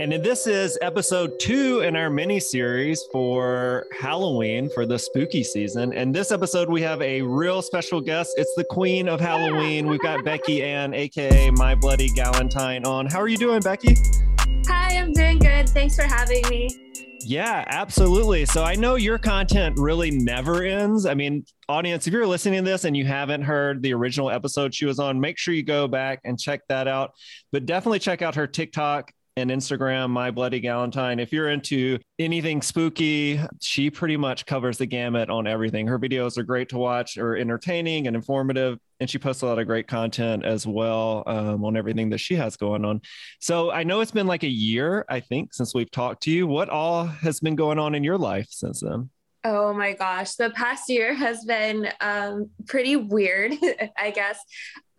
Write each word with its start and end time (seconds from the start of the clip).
And 0.00 0.12
this 0.24 0.48
is 0.48 0.76
episode 0.82 1.38
two 1.38 1.80
in 1.80 1.94
our 1.94 2.10
mini 2.10 2.40
series 2.40 3.00
for 3.12 3.86
Halloween 3.92 4.68
for 4.70 4.86
the 4.86 4.98
spooky 4.98 5.44
season. 5.44 5.92
And 5.92 6.12
this 6.12 6.32
episode, 6.32 6.68
we 6.68 6.82
have 6.82 7.00
a 7.00 7.22
real 7.22 7.62
special 7.62 8.00
guest. 8.00 8.32
It's 8.36 8.52
the 8.56 8.64
queen 8.64 9.08
of 9.08 9.20
Halloween. 9.20 9.86
We've 9.86 10.00
got 10.00 10.24
Beckie 10.24 10.62
Ann, 10.62 10.94
aka 10.94 11.48
My 11.52 11.76
Bloody 11.76 12.08
Galentine, 12.08 12.84
on. 12.84 13.06
How 13.06 13.20
are 13.20 13.28
you 13.28 13.36
doing, 13.36 13.60
Beckie? 13.60 13.96
Hi, 14.66 14.96
I'm 14.96 15.12
doing 15.12 15.38
good. 15.38 15.68
Thanks 15.68 15.94
for 15.94 16.02
having 16.02 16.42
me. 16.50 16.68
Yeah, 17.20 17.64
absolutely. 17.68 18.46
So 18.46 18.64
I 18.64 18.74
know 18.74 18.96
your 18.96 19.18
content 19.18 19.78
really 19.78 20.10
never 20.10 20.64
ends. 20.64 21.06
I 21.06 21.14
mean, 21.14 21.44
audience, 21.68 22.08
if 22.08 22.12
you're 22.12 22.26
listening 22.26 22.64
to 22.64 22.68
this 22.68 22.84
and 22.84 22.96
you 22.96 23.04
haven't 23.04 23.42
heard 23.42 23.80
the 23.80 23.94
original 23.94 24.28
episode 24.28 24.74
she 24.74 24.86
was 24.86 24.98
on, 24.98 25.20
make 25.20 25.38
sure 25.38 25.54
you 25.54 25.62
go 25.62 25.86
back 25.86 26.18
and 26.24 26.36
check 26.36 26.62
that 26.68 26.88
out. 26.88 27.12
But 27.52 27.64
definitely 27.64 28.00
check 28.00 28.22
out 28.22 28.34
her 28.34 28.48
TikTok 28.48 29.12
and 29.36 29.50
Instagram, 29.50 30.10
My 30.10 30.30
Bloody 30.30 30.60
Galentine. 30.60 31.20
If 31.20 31.32
you're 31.32 31.50
into 31.50 31.98
anything 32.18 32.62
spooky, 32.62 33.40
she 33.60 33.90
pretty 33.90 34.16
much 34.16 34.46
covers 34.46 34.78
the 34.78 34.86
gamut 34.86 35.28
on 35.28 35.46
everything. 35.46 35.86
Her 35.88 35.98
videos 35.98 36.38
are 36.38 36.44
great 36.44 36.68
to 36.68 36.78
watch, 36.78 37.18
are 37.18 37.36
entertaining 37.36 38.06
and 38.06 38.14
informative, 38.14 38.78
and 39.00 39.10
she 39.10 39.18
posts 39.18 39.42
a 39.42 39.46
lot 39.46 39.58
of 39.58 39.66
great 39.66 39.88
content 39.88 40.44
as 40.44 40.66
well 40.66 41.24
um, 41.26 41.64
on 41.64 41.76
everything 41.76 42.10
that 42.10 42.18
she 42.18 42.36
has 42.36 42.56
going 42.56 42.84
on. 42.84 43.00
So 43.40 43.72
I 43.72 43.82
know 43.82 44.00
it's 44.00 44.12
been 44.12 44.28
like 44.28 44.44
a 44.44 44.48
year, 44.48 45.04
I 45.08 45.18
think, 45.18 45.52
since 45.52 45.74
we've 45.74 45.90
talked 45.90 46.22
to 46.24 46.30
you. 46.30 46.46
What 46.46 46.68
all 46.68 47.04
has 47.04 47.40
been 47.40 47.56
going 47.56 47.78
on 47.78 47.96
in 47.96 48.04
your 48.04 48.18
life 48.18 48.46
since 48.50 48.80
then? 48.80 49.10
Oh 49.42 49.74
my 49.74 49.92
gosh, 49.92 50.36
the 50.36 50.50
past 50.50 50.88
year 50.88 51.12
has 51.12 51.44
been 51.44 51.88
um, 52.00 52.50
pretty 52.66 52.96
weird, 52.96 53.52
I 53.98 54.10
guess. 54.10 54.38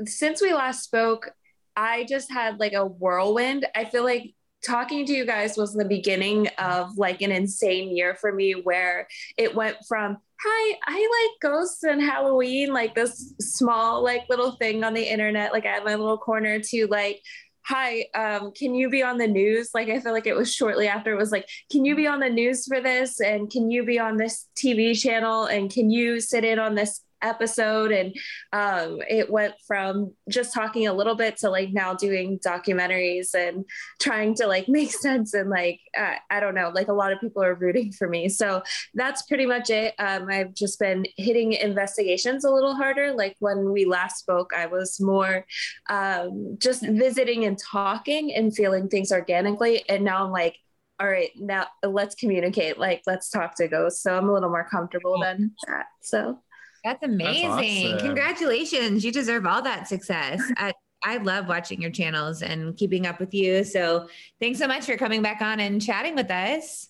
Since 0.06 0.42
we 0.42 0.54
last 0.54 0.84
spoke, 0.84 1.32
I 1.76 2.06
just 2.06 2.32
had 2.32 2.60
like 2.60 2.74
a 2.74 2.86
whirlwind. 2.86 3.66
I 3.76 3.86
feel 3.86 4.04
like 4.04 4.34
talking 4.66 5.06
to 5.06 5.14
you 5.14 5.26
guys 5.26 5.58
was 5.58 5.74
the 5.74 5.86
beginning 5.86 6.48
of 6.58 6.98
like 6.98 7.22
an 7.22 7.32
insane 7.32 7.96
year 7.96 8.16
for 8.16 8.32
me 8.32 8.54
where 8.54 9.08
it 9.38 9.54
went 9.54 9.78
from 9.88 10.18
hi 10.42 10.76
i 10.88 11.30
like 11.30 11.52
ghosts 11.52 11.84
and 11.84 12.02
halloween 12.02 12.74
like 12.74 12.96
this 12.96 13.36
small 13.40 14.04
like 14.04 14.24
little 14.28 14.54
thing 14.54 14.84
on 14.84 14.94
the 14.94 15.04
internet 15.04 15.54
like 15.54 15.68
i 15.68 15.70
had 15.70 15.86
my 15.86 15.94
little 15.94 16.18
corner 16.18 16.60
to 16.60 16.88
like 16.88 17.22
hi 17.66 18.06
um, 18.14 18.52
can 18.52 18.76
you 18.76 18.90
be 18.90 19.02
on 19.02 19.18
the 19.18 19.28
news? 19.28 19.72
Like 19.74 19.90
i 19.90 20.00
feel 20.00 20.12
like 20.12 20.28
it 20.28 20.36
was 20.36 20.54
shortly 20.54 20.88
after 20.88 21.12
it 21.12 21.18
was 21.18 21.32
like 21.32 21.50
can 21.72 21.84
you 21.84 21.96
be 21.96 22.08
on 22.08 22.20
the 22.20 22.30
news 22.30 22.66
for 22.68 22.80
this? 22.80 23.20
And 23.20 23.50
can 23.50 23.72
you 23.72 23.84
be 23.84 24.00
on 24.00 24.18
this 24.18 24.48
tv 24.56 25.00
channel? 25.00 25.46
And 25.46 25.72
can 25.72 25.90
you 25.90 26.20
sit 26.20 26.46
in 26.46 26.60
on 26.60 26.76
this 26.76 27.02
episode. 27.26 27.92
And 27.92 28.16
um, 28.54 29.00
it 29.10 29.30
went 29.30 29.56
from 29.68 30.14
just 30.30 30.54
talking 30.54 30.88
a 30.88 30.94
little 30.94 31.16
bit 31.16 31.38
to 31.38 31.50
like 31.50 31.74
now 31.74 31.94
doing 31.94 32.40
documentaries 32.46 33.34
and 33.34 33.66
trying 34.00 34.36
to 34.36 34.48
like 34.48 34.68
make 34.76 34.92
sense 34.92 35.34
and 35.34 35.50
like 35.50 35.80
uh, 35.98 36.16
i 36.30 36.40
don't 36.40 36.56
know 36.56 36.72
like 36.74 36.88
a 36.88 36.94
lot 36.94 37.12
of 37.12 37.20
people 37.20 37.44
are 37.44 37.56
rooting 37.56 37.92
for 37.92 38.08
me. 38.08 38.30
So 38.30 38.62
that's 38.94 39.24
pretty 39.24 39.46
much 39.46 39.70
it. 39.70 39.94
Um, 40.00 40.28
i've 40.30 40.54
just 40.54 40.80
been 40.80 41.06
hitting 41.18 41.54
investigations 41.54 42.46
a 42.46 42.52
little 42.52 42.76
harder. 42.76 43.14
Like 43.14 43.36
when 43.40 43.72
we 43.72 43.86
last 43.86 44.18
spoke 44.18 44.52
i 44.56 44.66
was 44.66 45.00
more 45.02 45.46
um, 45.90 46.58
just 46.60 46.86
visiting 46.86 47.46
and 47.46 47.58
talking 47.58 48.34
and 48.34 48.56
feeling 48.56 48.88
things 48.88 49.12
organically. 49.12 49.88
And 49.90 50.04
now 50.04 50.26
i'm 50.26 50.32
like 50.32 50.58
all 51.00 51.08
right 51.08 51.32
now 51.36 51.68
let's 51.84 52.16
communicate. 52.16 52.78
Like 52.78 53.02
let's 53.06 53.30
talk 53.30 53.56
to 53.58 53.68
ghosts. 53.68 54.04
So 54.04 54.16
i'm 54.16 54.30
a 54.30 54.34
little 54.34 54.50
more 54.50 54.68
comfortable 54.70 55.20
than 55.22 55.52
that. 55.68 55.88
So 56.02 56.40
that's 56.86 57.04
amazing. 57.04 57.50
That's 57.50 57.96
awesome. 57.96 58.08
Congratulations. 58.08 59.04
You 59.04 59.12
deserve 59.12 59.48
all 59.48 59.64
that 59.64 59.88
success. 59.88 60.40
I, 60.58 60.72
I 61.04 61.18
love 61.18 61.48
watching 61.48 61.82
your 61.82 61.92
channels 61.92 62.44
and 62.44 62.78
keeping 62.78 63.08
up 63.08 63.20
with 63.20 63.34
you. 63.34 63.64
So 63.64 64.08
thanks 64.40 64.60
so 64.60 64.68
much 64.68 64.86
for 64.86 64.96
coming 64.96 65.24
back 65.24 65.42
on 65.42 65.60
and 65.60 65.82
chatting 65.82 66.16
with 66.16 66.30
us. 66.30 66.90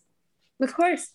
Of 0.62 0.74
course. 0.74 1.12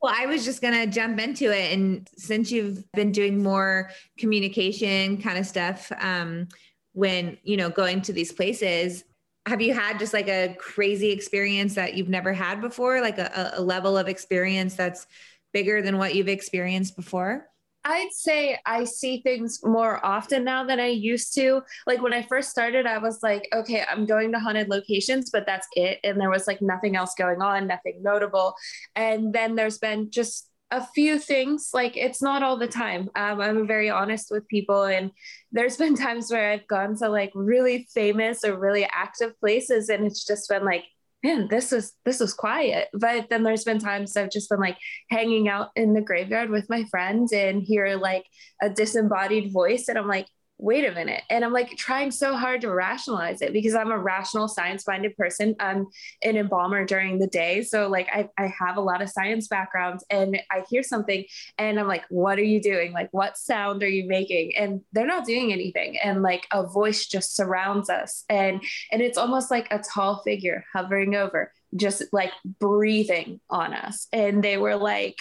Well, 0.00 0.14
I 0.16 0.26
was 0.26 0.44
just 0.44 0.62
going 0.62 0.74
to 0.74 0.86
jump 0.86 1.20
into 1.20 1.50
it. 1.50 1.72
And 1.72 2.08
since 2.16 2.50
you've 2.50 2.90
been 2.92 3.12
doing 3.12 3.42
more 3.42 3.90
communication 4.16 5.20
kind 5.20 5.36
of 5.36 5.44
stuff, 5.44 5.92
um, 6.00 6.48
when, 6.92 7.36
you 7.42 7.56
know, 7.56 7.68
going 7.68 8.00
to 8.02 8.12
these 8.12 8.32
places, 8.32 9.04
have 9.46 9.60
you 9.60 9.74
had 9.74 9.98
just 9.98 10.12
like 10.12 10.28
a 10.28 10.54
crazy 10.58 11.10
experience 11.10 11.74
that 11.74 11.94
you've 11.94 12.08
never 12.08 12.32
had 12.32 12.60
before? 12.60 13.00
Like 13.00 13.18
a, 13.18 13.54
a 13.56 13.60
level 13.60 13.98
of 13.98 14.08
experience 14.08 14.74
that's 14.74 15.06
bigger 15.52 15.82
than 15.82 15.98
what 15.98 16.14
you've 16.14 16.28
experienced 16.28 16.96
before? 16.96 17.49
I'd 17.84 18.12
say 18.12 18.58
I 18.66 18.84
see 18.84 19.22
things 19.22 19.60
more 19.64 20.04
often 20.04 20.44
now 20.44 20.64
than 20.64 20.78
I 20.78 20.88
used 20.88 21.34
to. 21.34 21.62
Like 21.86 22.02
when 22.02 22.12
I 22.12 22.22
first 22.22 22.50
started, 22.50 22.86
I 22.86 22.98
was 22.98 23.22
like, 23.22 23.48
okay, 23.54 23.84
I'm 23.90 24.04
going 24.04 24.32
to 24.32 24.38
haunted 24.38 24.68
locations, 24.68 25.30
but 25.30 25.46
that's 25.46 25.66
it. 25.72 25.98
And 26.04 26.20
there 26.20 26.30
was 26.30 26.46
like 26.46 26.60
nothing 26.60 26.94
else 26.94 27.14
going 27.16 27.40
on, 27.40 27.66
nothing 27.66 28.02
notable. 28.02 28.54
And 28.94 29.32
then 29.32 29.54
there's 29.54 29.78
been 29.78 30.10
just 30.10 30.50
a 30.72 30.86
few 30.94 31.18
things 31.18 31.70
like 31.74 31.96
it's 31.96 32.22
not 32.22 32.42
all 32.44 32.56
the 32.56 32.68
time 32.68 33.10
um, 33.16 33.40
i'm 33.40 33.66
very 33.66 33.90
honest 33.90 34.28
with 34.30 34.46
people 34.46 34.84
and 34.84 35.10
there's 35.50 35.76
been 35.82 35.96
times 35.96 36.30
where 36.30 36.52
i've 36.52 36.66
gone 36.68 36.96
to 36.96 37.08
like 37.08 37.32
really 37.34 37.88
famous 37.92 38.44
or 38.44 38.56
really 38.56 38.88
active 38.94 39.38
places 39.40 39.88
and 39.88 40.06
it's 40.06 40.24
just 40.24 40.48
been 40.48 40.64
like 40.64 40.84
man, 41.22 41.48
this 41.48 41.72
is 41.72 41.92
this 42.04 42.20
is 42.20 42.32
quiet. 42.34 42.88
But 42.92 43.28
then 43.28 43.42
there's 43.42 43.64
been 43.64 43.78
times 43.78 44.16
I've 44.16 44.30
just 44.30 44.48
been 44.50 44.60
like 44.60 44.78
hanging 45.10 45.48
out 45.48 45.70
in 45.76 45.92
the 45.92 46.00
graveyard 46.00 46.50
with 46.50 46.70
my 46.70 46.84
friends 46.84 47.32
and 47.32 47.62
hear 47.62 47.96
like 47.96 48.24
a 48.62 48.70
disembodied 48.70 49.52
voice, 49.52 49.88
and 49.88 49.98
I'm 49.98 50.08
like, 50.08 50.26
wait 50.60 50.84
a 50.84 50.92
minute. 50.92 51.22
And 51.30 51.44
I'm 51.44 51.52
like 51.52 51.76
trying 51.76 52.10
so 52.10 52.36
hard 52.36 52.60
to 52.60 52.70
rationalize 52.70 53.40
it 53.40 53.52
because 53.52 53.74
I'm 53.74 53.90
a 53.90 53.98
rational, 53.98 54.46
science 54.46 54.86
minded 54.86 55.16
person. 55.16 55.56
I'm 55.58 55.86
an 56.22 56.36
embalmer 56.36 56.84
during 56.84 57.18
the 57.18 57.26
day. 57.26 57.62
So, 57.62 57.88
like, 57.88 58.08
I, 58.12 58.28
I 58.38 58.46
have 58.46 58.76
a 58.76 58.80
lot 58.80 59.00
of 59.02 59.08
science 59.08 59.48
backgrounds 59.48 60.04
and 60.10 60.40
I 60.50 60.64
hear 60.68 60.82
something 60.82 61.24
and 61.58 61.80
I'm 61.80 61.88
like, 61.88 62.04
what 62.10 62.38
are 62.38 62.44
you 62.44 62.60
doing? 62.60 62.92
Like, 62.92 63.08
what 63.12 63.38
sound 63.38 63.82
are 63.82 63.88
you 63.88 64.06
making? 64.06 64.56
And 64.56 64.82
they're 64.92 65.06
not 65.06 65.24
doing 65.24 65.52
anything. 65.52 65.98
And 65.98 66.22
like 66.22 66.46
a 66.52 66.66
voice 66.66 67.06
just 67.06 67.34
surrounds 67.34 67.88
us. 67.88 68.24
And, 68.28 68.62
and 68.92 69.00
it's 69.00 69.18
almost 69.18 69.50
like 69.50 69.68
a 69.70 69.78
tall 69.78 70.22
figure 70.22 70.64
hovering 70.74 71.14
over 71.14 71.52
just 71.76 72.02
like 72.12 72.32
breathing 72.58 73.40
on 73.48 73.74
us. 73.74 74.08
And 74.12 74.42
they 74.42 74.58
were 74.58 74.76
like, 74.76 75.16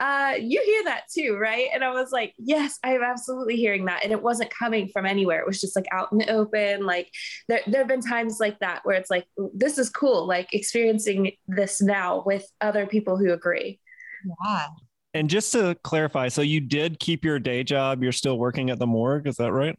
uh, 0.00 0.34
You 0.38 0.62
hear 0.64 0.84
that 0.84 1.04
too, 1.12 1.36
right? 1.36 1.68
And 1.72 1.84
I 1.84 1.90
was 1.92 2.10
like, 2.10 2.34
Yes, 2.38 2.78
I'm 2.82 3.02
absolutely 3.02 3.56
hearing 3.56 3.84
that. 3.86 4.02
And 4.02 4.12
it 4.12 4.22
wasn't 4.22 4.50
coming 4.50 4.88
from 4.88 5.06
anywhere. 5.06 5.40
It 5.40 5.46
was 5.46 5.60
just 5.60 5.76
like 5.76 5.86
out 5.92 6.12
in 6.12 6.18
the 6.18 6.30
open. 6.30 6.84
Like 6.84 7.10
there, 7.48 7.60
there 7.66 7.80
have 7.80 7.88
been 7.88 8.00
times 8.00 8.38
like 8.40 8.58
that 8.60 8.80
where 8.84 8.96
it's 8.96 9.10
like, 9.10 9.26
This 9.54 9.78
is 9.78 9.90
cool, 9.90 10.26
like 10.26 10.52
experiencing 10.52 11.32
this 11.46 11.80
now 11.80 12.22
with 12.26 12.46
other 12.60 12.86
people 12.86 13.16
who 13.16 13.32
agree. 13.32 13.80
Yeah. 14.44 14.66
And 15.14 15.30
just 15.30 15.52
to 15.52 15.76
clarify, 15.84 16.28
so 16.28 16.42
you 16.42 16.60
did 16.60 16.98
keep 16.98 17.24
your 17.24 17.38
day 17.38 17.62
job. 17.62 18.02
You're 18.02 18.10
still 18.10 18.36
working 18.36 18.70
at 18.70 18.80
the 18.80 18.86
morgue. 18.86 19.28
Is 19.28 19.36
that 19.36 19.52
right? 19.52 19.78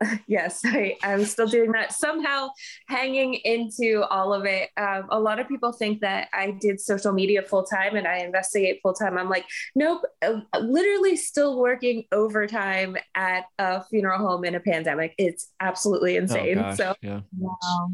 yes, 0.26 0.60
I, 0.64 0.96
am 1.02 1.24
still 1.24 1.46
doing 1.46 1.72
that. 1.72 1.92
Somehow 1.92 2.48
hanging 2.88 3.34
into 3.34 4.02
all 4.10 4.34
of 4.34 4.44
it. 4.44 4.70
Um, 4.76 5.06
a 5.10 5.18
lot 5.18 5.38
of 5.38 5.48
people 5.48 5.72
think 5.72 6.00
that 6.00 6.28
I 6.34 6.50
did 6.50 6.80
social 6.80 7.12
media 7.12 7.42
full 7.42 7.64
time 7.64 7.96
and 7.96 8.06
I 8.06 8.18
investigate 8.18 8.80
full 8.82 8.94
time. 8.94 9.16
I'm 9.16 9.28
like, 9.28 9.46
nope, 9.74 10.02
uh, 10.22 10.40
literally 10.60 11.16
still 11.16 11.58
working 11.58 12.04
overtime 12.12 12.96
at 13.14 13.44
a 13.58 13.84
funeral 13.84 14.18
home 14.18 14.44
in 14.44 14.54
a 14.54 14.60
pandemic. 14.60 15.14
It's 15.18 15.50
absolutely 15.60 16.16
oh, 16.16 16.22
insane. 16.22 16.58
Oh, 16.58 16.74
so, 16.74 16.94
yeah. 17.00 17.20
wow. 17.38 17.90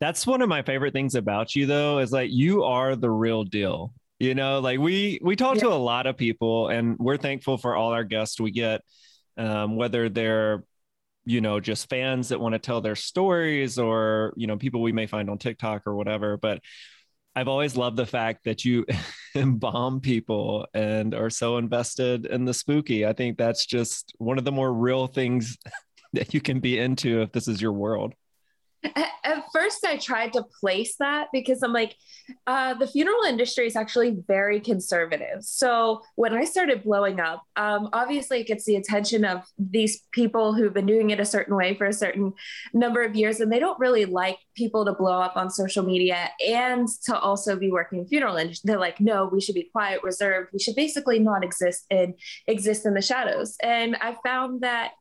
That's 0.00 0.26
one 0.26 0.42
of 0.42 0.48
my 0.48 0.62
favorite 0.62 0.92
things 0.92 1.14
about 1.14 1.56
you, 1.56 1.66
though, 1.66 1.98
is 1.98 2.12
like 2.12 2.30
you 2.30 2.64
are 2.64 2.94
the 2.94 3.10
real 3.10 3.44
deal. 3.44 3.92
You 4.20 4.36
know, 4.36 4.60
like 4.60 4.78
we 4.78 5.18
we 5.20 5.34
talk 5.34 5.56
yeah. 5.56 5.62
to 5.62 5.68
a 5.70 5.74
lot 5.74 6.06
of 6.06 6.16
people, 6.16 6.68
and 6.68 6.96
we're 6.98 7.16
thankful 7.16 7.58
for 7.58 7.74
all 7.74 7.92
our 7.92 8.04
guests 8.04 8.38
we 8.38 8.52
get, 8.52 8.82
um, 9.36 9.74
whether 9.74 10.08
they're 10.08 10.62
you 11.24 11.40
know 11.40 11.60
just 11.60 11.88
fans 11.88 12.28
that 12.28 12.40
want 12.40 12.54
to 12.54 12.58
tell 12.58 12.80
their 12.80 12.96
stories 12.96 13.78
or 13.78 14.32
you 14.36 14.46
know 14.46 14.56
people 14.56 14.82
we 14.82 14.92
may 14.92 15.06
find 15.06 15.30
on 15.30 15.38
tiktok 15.38 15.86
or 15.86 15.94
whatever 15.94 16.36
but 16.36 16.60
i've 17.36 17.48
always 17.48 17.76
loved 17.76 17.96
the 17.96 18.06
fact 18.06 18.44
that 18.44 18.64
you 18.64 18.84
embalm 19.34 20.00
people 20.00 20.66
and 20.74 21.14
are 21.14 21.30
so 21.30 21.56
invested 21.56 22.26
in 22.26 22.44
the 22.44 22.54
spooky. 22.54 23.06
I 23.06 23.12
think 23.12 23.38
that's 23.38 23.66
just 23.66 24.12
one 24.18 24.38
of 24.38 24.44
the 24.44 24.52
more 24.52 24.72
real 24.72 25.06
things 25.06 25.56
that 26.12 26.34
you 26.34 26.40
can 26.40 26.60
be 26.60 26.78
into 26.78 27.22
if 27.22 27.32
this 27.32 27.48
is 27.48 27.62
your 27.62 27.72
world 27.72 28.14
first 29.52 29.84
I 29.84 29.96
tried 29.96 30.32
to 30.34 30.44
place 30.60 30.96
that 30.98 31.28
because 31.32 31.62
I'm 31.62 31.72
like, 31.72 31.94
uh, 32.46 32.74
the 32.74 32.86
funeral 32.86 33.24
industry 33.24 33.66
is 33.66 33.76
actually 33.76 34.16
very 34.26 34.60
conservative. 34.60 35.42
So 35.42 36.02
when 36.14 36.34
I 36.34 36.44
started 36.44 36.84
blowing 36.84 37.20
up, 37.20 37.42
um, 37.56 37.88
obviously 37.92 38.40
it 38.40 38.46
gets 38.46 38.64
the 38.64 38.76
attention 38.76 39.24
of 39.24 39.42
these 39.58 40.02
people 40.12 40.54
who've 40.54 40.72
been 40.72 40.86
doing 40.86 41.10
it 41.10 41.20
a 41.20 41.24
certain 41.24 41.56
way 41.56 41.74
for 41.74 41.86
a 41.86 41.92
certain 41.92 42.32
number 42.72 43.02
of 43.02 43.14
years, 43.14 43.40
and 43.40 43.52
they 43.52 43.58
don't 43.58 43.78
really 43.78 44.04
like 44.04 44.38
people 44.56 44.84
to 44.84 44.92
blow 44.92 45.20
up 45.20 45.36
on 45.36 45.50
social 45.50 45.82
media 45.82 46.30
and 46.46 46.88
to 47.04 47.18
also 47.18 47.56
be 47.56 47.70
working 47.70 47.98
in 48.00 48.06
funeral 48.06 48.36
industry. 48.36 48.68
They're 48.68 48.78
like, 48.78 49.00
no, 49.00 49.28
we 49.32 49.40
should 49.40 49.54
be 49.54 49.68
quiet, 49.72 50.02
reserved. 50.02 50.50
We 50.52 50.58
should 50.58 50.76
basically 50.76 51.18
not 51.18 51.44
exist 51.44 51.86
and 51.90 52.14
exist 52.46 52.86
in 52.86 52.94
the 52.94 53.02
shadows. 53.02 53.56
And 53.62 53.96
I 53.96 54.16
found 54.24 54.62
that 54.62 54.92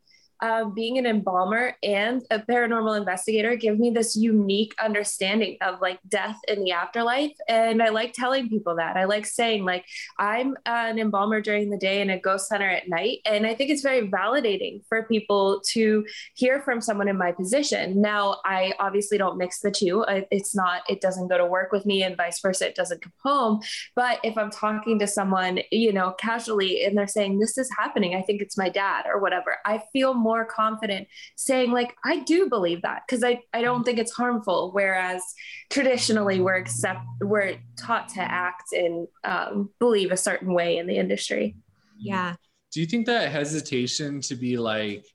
um, 0.42 0.74
being 0.74 0.98
an 0.98 1.06
embalmer 1.06 1.76
and 1.84 2.24
a 2.32 2.40
paranormal 2.40 2.98
investigator 2.98 3.56
give 3.56 3.80
me 3.80 3.90
this 3.90 4.16
unique 4.16 4.74
understanding 4.84 5.58
of 5.62 5.82
like 5.82 6.00
death 6.08 6.40
in 6.48 6.64
the 6.64 6.72
afterlife. 6.72 7.34
And 7.48 7.82
I 7.82 7.90
like 7.90 8.14
telling 8.14 8.50
people 8.50 8.76
that. 8.78 8.98
I 8.98 9.06
like 9.06 9.26
saying, 9.26 9.66
like, 9.66 9.86
I'm 10.18 10.56
an 10.66 11.00
embalmer 11.00 11.42
during 11.42 11.70
the 11.70 11.78
day 11.78 12.02
and 12.02 12.12
a 12.12 12.20
ghost 12.20 12.52
hunter 12.52 12.70
at 12.70 12.90
night. 12.90 13.20
And 13.26 13.46
I 13.46 13.54
think 13.54 13.70
it's 13.70 13.82
very 13.82 14.08
validating 14.08 14.82
for 14.88 15.04
people 15.04 15.62
to 15.72 16.06
hear 16.36 16.62
from 16.62 16.82
someone 16.82 17.08
in 17.08 17.18
my 17.18 17.32
position. 17.32 18.02
Now, 18.02 18.38
I 18.46 18.74
obviously 18.80 19.18
don't 19.18 19.38
mix 19.38 19.60
the 19.60 19.72
two. 19.72 20.06
It's 20.32 20.56
not, 20.56 20.82
it 20.90 21.02
doesn't 21.02 21.28
go 21.28 21.38
to 21.38 21.46
work 21.46 21.72
with 21.72 21.86
me 21.86 22.04
and 22.04 22.18
vice 22.18 22.40
versa. 22.42 22.68
It 22.68 22.76
doesn't 22.76 23.02
come 23.02 23.14
home. 23.24 23.62
But 23.96 24.20
if 24.24 24.38
I'm 24.38 24.50
talking 24.50 25.00
to 25.00 25.08
someone, 25.08 25.60
you 25.72 25.94
know, 25.94 26.12
casually 26.20 26.84
and 26.86 26.98
they're 26.98 27.08
saying, 27.08 27.40
this 27.40 27.58
is 27.58 27.70
happening, 27.78 28.16
I 28.16 28.22
think 28.22 28.42
it's 28.42 28.58
my 28.58 28.70
dad 28.70 29.06
or 29.06 29.20
whatever, 29.20 29.58
I 29.66 29.84
feel 29.92 30.14
more 30.14 30.31
more 30.31 30.45
confident 30.45 31.07
saying 31.36 31.72
like 31.72 31.95
i 32.06 32.19
do 32.19 32.48
believe 32.50 32.81
that 32.81 33.04
because 33.06 33.24
I, 33.24 33.42
I 33.54 33.62
don't 33.62 33.83
think 33.83 34.00
it's 34.00 34.13
harmful 34.13 34.72
whereas 34.72 35.22
traditionally 35.69 36.39
we're 36.39 36.56
accept 36.56 37.00
we're 37.22 37.57
taught 37.78 38.10
to 38.10 38.22
act 38.22 38.74
and 38.74 39.07
um, 39.24 39.69
believe 39.80 40.12
a 40.12 40.18
certain 40.18 40.54
way 40.54 40.78
in 40.78 40.88
the 40.88 40.98
industry. 40.98 41.56
Yeah. 41.98 42.36
Do 42.72 42.80
you 42.80 42.86
think 42.86 43.06
that 43.07 43.31
hesitation 43.31 44.22
to 44.22 44.36
be 44.36 44.57
like 44.57 45.06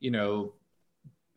you 0.00 0.10
know 0.10 0.54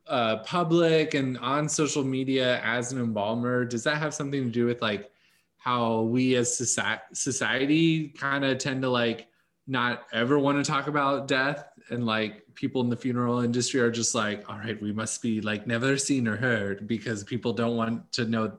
uh, 0.07 0.37
public 0.37 1.13
and 1.13 1.37
on 1.39 1.67
social 1.67 2.03
media 2.03 2.61
as 2.63 2.93
an 2.93 2.99
embalmer 2.99 3.65
does 3.65 3.83
that 3.83 3.97
have 3.97 4.13
something 4.13 4.45
to 4.45 4.49
do 4.49 4.65
with 4.65 4.81
like 4.81 5.11
how 5.57 6.03
we 6.03 6.35
as 6.35 6.57
society, 6.57 7.03
society 7.11 8.09
kind 8.09 8.45
of 8.45 8.57
tend 8.57 8.81
to 8.83 8.89
like 8.89 9.27
not 9.67 10.03
ever 10.13 10.39
want 10.39 10.63
to 10.63 10.69
talk 10.69 10.87
about 10.87 11.27
death 11.27 11.65
and 11.89 12.05
like 12.05 12.43
people 12.55 12.81
in 12.81 12.89
the 12.89 12.95
funeral 12.95 13.41
industry 13.41 13.79
are 13.79 13.91
just 13.91 14.15
like 14.15 14.49
all 14.49 14.57
right 14.57 14.81
we 14.81 14.91
must 14.91 15.21
be 15.21 15.41
like 15.41 15.67
never 15.67 15.97
seen 15.97 16.27
or 16.27 16.37
heard 16.37 16.87
because 16.87 17.23
people 17.23 17.53
don't 17.53 17.75
want 17.75 18.11
to 18.13 18.25
know 18.25 18.57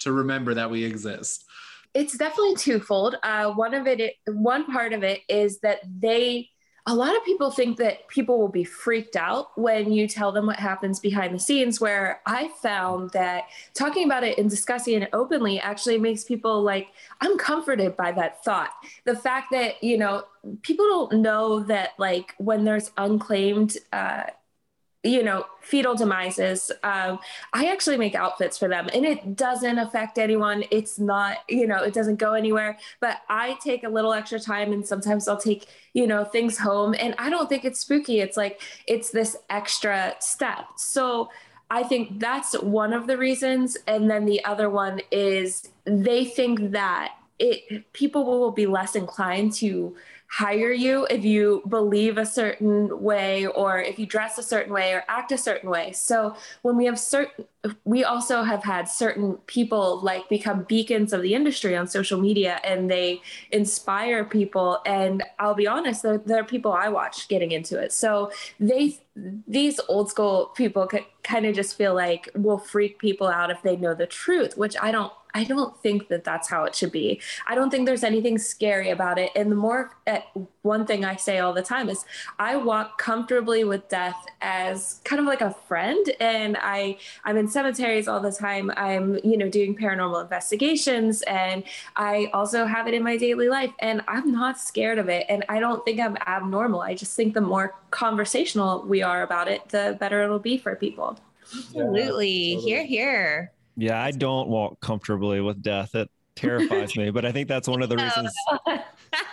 to 0.00 0.12
remember 0.12 0.54
that 0.54 0.70
we 0.70 0.84
exist. 0.84 1.44
It's 1.94 2.16
definitely 2.16 2.56
twofold. 2.56 3.16
Uh, 3.22 3.52
one 3.52 3.74
of 3.74 3.86
it 3.86 4.14
one 4.26 4.66
part 4.66 4.92
of 4.92 5.02
it 5.02 5.20
is 5.28 5.60
that 5.60 5.80
they 5.98 6.48
a 6.90 6.94
lot 6.94 7.16
of 7.16 7.24
people 7.24 7.52
think 7.52 7.76
that 7.76 8.08
people 8.08 8.36
will 8.36 8.48
be 8.48 8.64
freaked 8.64 9.14
out 9.14 9.56
when 9.56 9.92
you 9.92 10.08
tell 10.08 10.32
them 10.32 10.46
what 10.46 10.56
happens 10.56 10.98
behind 10.98 11.32
the 11.32 11.38
scenes 11.38 11.80
where 11.80 12.20
i 12.26 12.48
found 12.60 13.10
that 13.10 13.44
talking 13.74 14.04
about 14.04 14.24
it 14.24 14.36
and 14.38 14.50
discussing 14.50 15.00
it 15.00 15.08
openly 15.12 15.60
actually 15.60 15.98
makes 15.98 16.24
people 16.24 16.62
like 16.62 16.88
i'm 17.20 17.38
comforted 17.38 17.96
by 17.96 18.10
that 18.10 18.42
thought. 18.44 18.70
The 19.04 19.16
fact 19.16 19.48
that 19.52 19.82
you 19.82 19.98
know 19.98 20.24
people 20.62 20.86
don't 20.86 21.20
know 21.20 21.60
that 21.60 21.90
like 21.98 22.34
when 22.38 22.64
there's 22.64 22.90
unclaimed 22.96 23.76
uh, 23.92 24.24
you 25.02 25.22
know, 25.22 25.46
fetal 25.62 25.94
demises. 25.94 26.70
Um, 26.82 27.18
I 27.54 27.66
actually 27.66 27.96
make 27.96 28.14
outfits 28.14 28.58
for 28.58 28.68
them 28.68 28.88
and 28.92 29.06
it 29.06 29.34
doesn't 29.34 29.78
affect 29.78 30.18
anyone. 30.18 30.64
It's 30.70 30.98
not, 30.98 31.38
you 31.48 31.66
know, 31.66 31.82
it 31.82 31.94
doesn't 31.94 32.16
go 32.16 32.34
anywhere. 32.34 32.78
But 33.00 33.18
I 33.28 33.56
take 33.64 33.82
a 33.82 33.88
little 33.88 34.12
extra 34.12 34.38
time 34.38 34.72
and 34.72 34.86
sometimes 34.86 35.26
I'll 35.26 35.40
take, 35.40 35.66
you 35.94 36.06
know, 36.06 36.24
things 36.24 36.58
home. 36.58 36.94
And 36.98 37.14
I 37.18 37.30
don't 37.30 37.48
think 37.48 37.64
it's 37.64 37.80
spooky. 37.80 38.20
It's 38.20 38.36
like, 38.36 38.60
it's 38.86 39.10
this 39.10 39.36
extra 39.48 40.16
step. 40.18 40.66
So 40.76 41.30
I 41.70 41.82
think 41.82 42.18
that's 42.18 42.52
one 42.60 42.92
of 42.92 43.06
the 43.06 43.16
reasons. 43.16 43.78
And 43.86 44.10
then 44.10 44.26
the 44.26 44.44
other 44.44 44.68
one 44.68 45.00
is 45.10 45.70
they 45.84 46.26
think 46.26 46.72
that 46.72 47.14
it 47.38 47.90
people 47.94 48.26
will 48.26 48.50
be 48.50 48.66
less 48.66 48.94
inclined 48.94 49.54
to 49.54 49.96
hire 50.30 50.70
you 50.70 51.08
if 51.10 51.24
you 51.24 51.60
believe 51.68 52.16
a 52.16 52.24
certain 52.24 53.02
way 53.02 53.46
or 53.48 53.80
if 53.80 53.98
you 53.98 54.06
dress 54.06 54.38
a 54.38 54.42
certain 54.44 54.72
way 54.72 54.92
or 54.92 55.02
act 55.08 55.32
a 55.32 55.38
certain 55.38 55.68
way. 55.68 55.90
So 55.90 56.36
when 56.62 56.76
we 56.76 56.84
have 56.86 57.00
certain 57.00 57.46
we 57.84 58.04
also 58.04 58.42
have 58.42 58.62
had 58.62 58.88
certain 58.88 59.34
people 59.46 60.00
like 60.00 60.26
become 60.28 60.62
beacons 60.62 61.12
of 61.12 61.20
the 61.20 61.34
industry 61.34 61.76
on 61.76 61.86
social 61.86 62.18
media 62.18 62.58
and 62.64 62.90
they 62.90 63.20
inspire 63.50 64.24
people 64.24 64.78
and 64.86 65.22
I'll 65.38 65.54
be 65.54 65.66
honest 65.66 66.02
there, 66.02 66.40
are 66.40 66.44
people 66.44 66.72
I 66.72 66.88
watch 66.88 67.28
getting 67.28 67.50
into 67.50 67.78
it. 67.78 67.92
So 67.92 68.30
they 68.60 68.98
these 69.48 69.80
old 69.88 70.08
school 70.08 70.52
people 70.54 70.88
kind 71.24 71.44
of 71.44 71.54
just 71.56 71.76
feel 71.76 71.94
like 71.94 72.30
will 72.36 72.58
freak 72.58 72.98
people 73.00 73.26
out 73.26 73.50
if 73.50 73.60
they 73.62 73.76
know 73.76 73.94
the 73.94 74.06
truth, 74.06 74.56
which 74.56 74.76
I 74.80 74.92
don't 74.92 75.12
I 75.34 75.44
don't 75.44 75.76
think 75.82 76.08
that 76.08 76.24
that's 76.24 76.48
how 76.48 76.64
it 76.64 76.74
should 76.74 76.92
be. 76.92 77.20
I 77.46 77.54
don't 77.54 77.70
think 77.70 77.86
there's 77.86 78.04
anything 78.04 78.38
scary 78.38 78.90
about 78.90 79.18
it. 79.18 79.30
And 79.34 79.50
the 79.50 79.56
more, 79.56 79.96
uh, 80.06 80.20
one 80.62 80.86
thing 80.86 81.04
I 81.04 81.16
say 81.16 81.38
all 81.38 81.52
the 81.52 81.62
time 81.62 81.88
is 81.88 82.04
I 82.38 82.56
walk 82.56 82.98
comfortably 82.98 83.64
with 83.64 83.88
death 83.88 84.26
as 84.40 85.00
kind 85.04 85.20
of 85.20 85.26
like 85.26 85.40
a 85.40 85.54
friend. 85.68 86.10
And 86.20 86.56
I, 86.60 86.98
I'm 87.24 87.36
in 87.36 87.48
cemeteries 87.48 88.08
all 88.08 88.20
the 88.20 88.32
time. 88.32 88.70
I'm, 88.76 89.18
you 89.24 89.36
know, 89.36 89.48
doing 89.48 89.76
paranormal 89.76 90.22
investigations 90.22 91.22
and 91.22 91.64
I 91.96 92.30
also 92.32 92.66
have 92.66 92.88
it 92.88 92.94
in 92.94 93.02
my 93.02 93.16
daily 93.16 93.48
life 93.48 93.72
and 93.78 94.02
I'm 94.08 94.32
not 94.32 94.58
scared 94.58 94.98
of 94.98 95.08
it. 95.08 95.26
And 95.28 95.44
I 95.48 95.60
don't 95.60 95.84
think 95.84 96.00
I'm 96.00 96.16
abnormal. 96.26 96.80
I 96.80 96.94
just 96.94 97.16
think 97.16 97.34
the 97.34 97.40
more 97.40 97.74
conversational 97.90 98.82
we 98.86 99.02
are 99.02 99.22
about 99.22 99.48
it, 99.48 99.68
the 99.70 99.96
better 99.98 100.22
it'll 100.22 100.38
be 100.38 100.58
for 100.58 100.76
people. 100.76 101.18
Absolutely. 101.52 101.98
Yeah, 101.98 102.56
totally. 102.56 102.56
Here, 102.56 102.84
here. 102.84 103.52
Yeah, 103.80 104.02
I 104.02 104.10
don't 104.10 104.48
walk 104.48 104.78
comfortably 104.80 105.40
with 105.40 105.62
death. 105.62 105.94
It 105.94 106.10
terrifies 106.36 106.96
me, 106.96 107.10
but 107.10 107.24
I 107.24 107.32
think 107.32 107.48
that's 107.48 107.66
one 107.66 107.82
of 107.82 107.88
the 107.88 107.96
oh, 107.98 108.04
reasons. 108.04 108.34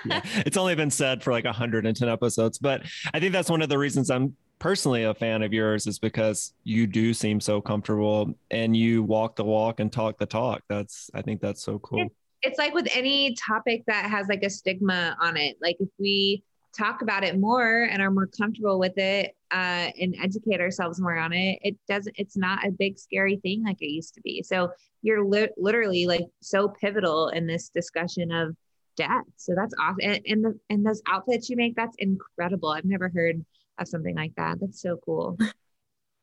yeah, 0.05 0.21
it's 0.45 0.55
only 0.55 0.73
been 0.73 0.89
said 0.89 1.21
for 1.21 1.33
like 1.33 1.43
110 1.43 2.07
episodes, 2.07 2.57
but 2.57 2.83
I 3.13 3.19
think 3.19 3.33
that's 3.33 3.49
one 3.49 3.61
of 3.61 3.67
the 3.67 3.77
reasons 3.77 4.09
I'm 4.09 4.37
personally 4.59 5.03
a 5.03 5.13
fan 5.13 5.43
of 5.43 5.51
yours 5.51 5.85
is 5.85 5.99
because 5.99 6.53
you 6.63 6.87
do 6.87 7.13
seem 7.13 7.41
so 7.41 7.59
comfortable 7.59 8.33
and 8.49 8.75
you 8.75 9.03
walk 9.03 9.35
the 9.35 9.43
walk 9.43 9.81
and 9.81 9.91
talk 9.91 10.17
the 10.17 10.25
talk. 10.25 10.63
That's 10.69 11.11
I 11.13 11.21
think 11.21 11.41
that's 11.41 11.61
so 11.61 11.79
cool. 11.79 12.07
It's 12.41 12.57
like 12.57 12.73
with 12.73 12.87
any 12.93 13.35
topic 13.35 13.83
that 13.87 14.09
has 14.09 14.27
like 14.29 14.43
a 14.43 14.49
stigma 14.49 15.17
on 15.19 15.35
it. 15.35 15.57
Like 15.61 15.75
if 15.81 15.89
we 15.99 16.41
talk 16.77 17.01
about 17.01 17.23
it 17.23 17.39
more 17.39 17.83
and 17.83 18.01
are 18.01 18.11
more 18.11 18.27
comfortable 18.27 18.79
with 18.79 18.97
it 18.97 19.35
uh, 19.51 19.89
and 19.99 20.15
educate 20.21 20.61
ourselves 20.61 20.99
more 20.99 21.17
on 21.17 21.33
it, 21.33 21.59
it 21.63 21.75
doesn't, 21.87 22.15
it's 22.17 22.37
not 22.37 22.65
a 22.65 22.71
big 22.71 22.99
scary 22.99 23.37
thing 23.37 23.63
like 23.63 23.81
it 23.81 23.89
used 23.89 24.13
to 24.13 24.21
be. 24.21 24.43
So 24.43 24.71
you're 25.01 25.25
li- 25.25 25.49
literally 25.57 26.05
like 26.05 26.25
so 26.41 26.67
pivotal 26.67 27.29
in 27.29 27.47
this 27.47 27.69
discussion 27.69 28.31
of 28.31 28.55
death. 28.95 29.23
So 29.37 29.53
that's 29.55 29.73
awesome. 29.79 29.97
And, 30.01 30.21
and, 30.27 30.45
the, 30.45 30.59
and 30.69 30.85
those 30.85 31.01
outfits 31.07 31.49
you 31.49 31.55
make, 31.55 31.75
that's 31.75 31.95
incredible. 31.99 32.69
I've 32.69 32.85
never 32.85 33.09
heard 33.09 33.43
of 33.79 33.87
something 33.87 34.15
like 34.15 34.35
that. 34.35 34.59
That's 34.59 34.81
so 34.81 34.99
cool. 35.03 35.37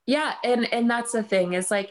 Yeah. 0.06 0.34
And, 0.44 0.70
and 0.70 0.90
that's 0.90 1.12
the 1.12 1.22
thing 1.22 1.54
is 1.54 1.70
like, 1.70 1.90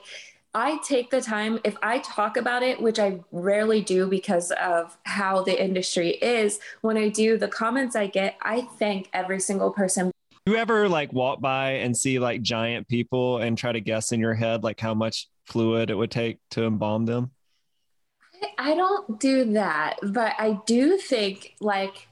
I 0.56 0.78
take 0.84 1.10
the 1.10 1.22
time, 1.22 1.60
if 1.64 1.76
I 1.82 2.00
talk 2.00 2.38
about 2.38 2.62
it, 2.62 2.80
which 2.80 3.00
I 3.00 3.20
rarely 3.32 3.82
do 3.82 4.08
because 4.08 4.52
of 4.52 4.96
how 5.04 5.44
the 5.44 5.62
industry 5.62 6.12
is, 6.12 6.60
when 6.82 6.96
I 6.96 7.10
do, 7.10 7.38
the 7.38 7.48
comments 7.48 7.96
I 7.96 8.08
get, 8.08 8.38
I 8.42 8.62
thank 8.78 9.10
every 9.14 9.40
single 9.40 9.72
person. 9.72 10.12
You 10.46 10.58
ever 10.58 10.88
like 10.88 11.12
walk 11.12 11.42
by 11.42 11.72
and 11.72 11.98
see 11.98 12.20
like 12.20 12.42
giant 12.42 12.88
people 12.88 13.38
and 13.38 13.58
try 13.58 13.72
to 13.72 13.82
guess 13.82 14.12
in 14.12 14.20
your 14.20 14.34
head 14.34 14.64
like 14.64 14.80
how 14.80 14.94
much 14.94 15.28
fluid 15.46 15.90
it 15.90 15.96
would 15.96 16.12
take 16.12 16.38
to 16.52 16.66
embalm 16.66 17.06
them? 17.06 17.32
I 18.58 18.76
don't 18.76 19.20
do 19.20 19.54
that, 19.54 19.98
but 20.04 20.34
I 20.38 20.60
do 20.66 20.98
think 20.98 21.56
like, 21.62 22.08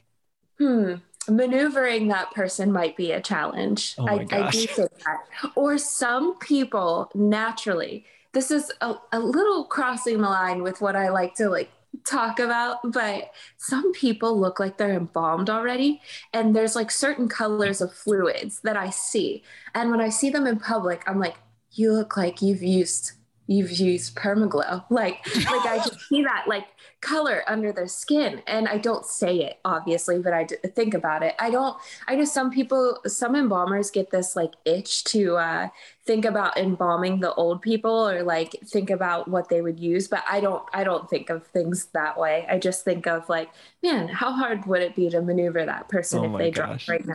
hmm, 0.58 0.94
maneuvering 1.28 2.08
that 2.08 2.32
person 2.32 2.72
might 2.72 2.96
be 2.96 3.12
a 3.12 3.20
challenge. 3.20 3.94
Oh 3.98 4.08
I, 4.08 4.26
I, 4.32 4.50
do 4.50 4.66
think 4.66 4.90
that. 5.04 5.18
Or 5.54 5.78
some 5.78 6.38
people 6.38 7.10
naturally 7.14 8.06
this 8.32 8.50
is 8.50 8.72
a, 8.80 8.94
a 9.12 9.20
little 9.20 9.64
crossing 9.64 10.20
the 10.20 10.28
line 10.28 10.62
with 10.62 10.80
what 10.80 10.96
I 10.96 11.10
like 11.10 11.34
to 11.36 11.48
like 11.48 11.70
talk 12.06 12.38
about, 12.38 12.78
but 12.92 13.30
some 13.58 13.92
people 13.92 14.38
look 14.38 14.58
like 14.58 14.78
they're 14.78 14.94
embalmed 14.94 15.50
already. 15.50 16.00
And 16.32 16.56
there's 16.56 16.74
like 16.74 16.90
certain 16.90 17.28
colors 17.28 17.80
of 17.80 17.92
fluids 17.92 18.60
that 18.60 18.76
I 18.76 18.90
see. 18.90 19.42
And 19.74 19.90
when 19.90 20.00
I 20.00 20.08
see 20.08 20.30
them 20.30 20.46
in 20.46 20.58
public, 20.58 21.02
I'm 21.06 21.20
like, 21.20 21.36
you 21.72 21.92
look 21.92 22.16
like 22.16 22.42
you've 22.42 22.62
used 22.62 23.12
you've 23.48 23.72
used 23.72 24.14
permaglow 24.14 24.84
like 24.90 25.18
like 25.36 25.66
i 25.66 25.76
just 25.78 26.00
see 26.08 26.22
that 26.22 26.44
like 26.46 26.66
color 27.02 27.42
under 27.48 27.72
their 27.72 27.88
skin 27.88 28.40
and 28.46 28.68
i 28.68 28.78
don't 28.78 29.04
say 29.04 29.40
it 29.40 29.58
obviously 29.64 30.18
but 30.20 30.32
I 30.32 30.46
think 30.46 30.94
about 30.94 31.22
it 31.22 31.34
i 31.38 31.50
don't 31.50 31.76
i 32.08 32.14
know 32.14 32.24
some 32.24 32.50
people 32.50 33.00
some 33.06 33.34
embalmers 33.34 33.90
get 33.90 34.10
this 34.10 34.36
like 34.36 34.52
itch 34.64 35.04
to 35.04 35.36
uh 35.36 35.68
think 36.06 36.24
about 36.24 36.56
embalming 36.56 37.20
the 37.20 37.34
old 37.34 37.60
people 37.60 38.08
or 38.08 38.22
like 38.22 38.56
think 38.64 38.88
about 38.90 39.28
what 39.28 39.48
they 39.48 39.60
would 39.60 39.80
use 39.80 40.08
but 40.08 40.24
i 40.30 40.40
don't 40.40 40.62
i 40.72 40.84
don't 40.84 41.10
think 41.10 41.28
of 41.28 41.46
things 41.48 41.86
that 41.86 42.18
way 42.18 42.46
i 42.48 42.58
just 42.58 42.84
think 42.84 43.06
of 43.06 43.28
like 43.28 43.50
man 43.82 44.08
how 44.08 44.32
hard 44.32 44.64
would 44.66 44.80
it 44.82 44.94
be 44.94 45.10
to 45.10 45.20
maneuver 45.20 45.66
that 45.66 45.88
person 45.88 46.24
Oh 46.24 46.32
if 46.32 46.38
they 46.38 46.50
gosh. 46.50 46.86
drop 46.86 46.88
right 46.88 47.06
now 47.06 47.14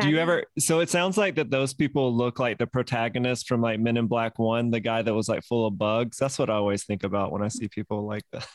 Do 0.00 0.08
you 0.08 0.18
ever? 0.18 0.44
So 0.58 0.80
it 0.80 0.88
sounds 0.88 1.18
like 1.18 1.34
that 1.34 1.50
those 1.50 1.74
people 1.74 2.16
look 2.16 2.38
like 2.38 2.56
the 2.58 2.66
protagonist 2.66 3.46
from 3.46 3.60
like 3.60 3.78
Men 3.78 3.98
in 3.98 4.06
Black 4.06 4.38
One, 4.38 4.70
the 4.70 4.80
guy 4.80 5.02
that 5.02 5.12
was 5.14 5.28
like 5.28 5.44
full 5.44 5.66
of 5.66 5.76
bugs. 5.76 6.16
That's 6.16 6.38
what 6.38 6.48
I 6.48 6.54
always 6.54 6.84
think 6.84 7.04
about 7.04 7.30
when 7.30 7.42
I 7.42 7.48
see 7.48 7.68
people 7.68 8.06
like 8.06 8.24
that. 8.32 8.46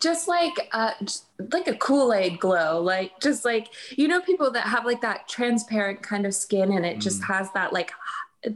Just 0.00 0.28
like 0.28 0.52
uh 0.72 0.92
just 1.02 1.24
like 1.52 1.66
a 1.66 1.74
kool-aid 1.74 2.38
glow 2.38 2.80
like 2.80 3.18
just 3.20 3.44
like 3.44 3.68
you 3.96 4.06
know 4.06 4.20
people 4.20 4.50
that 4.50 4.64
have 4.64 4.84
like 4.84 5.00
that 5.00 5.26
transparent 5.28 6.02
kind 6.02 6.26
of 6.26 6.34
skin 6.34 6.72
and 6.72 6.86
it 6.86 7.00
just 7.00 7.22
has 7.24 7.50
that 7.52 7.72
like 7.72 7.90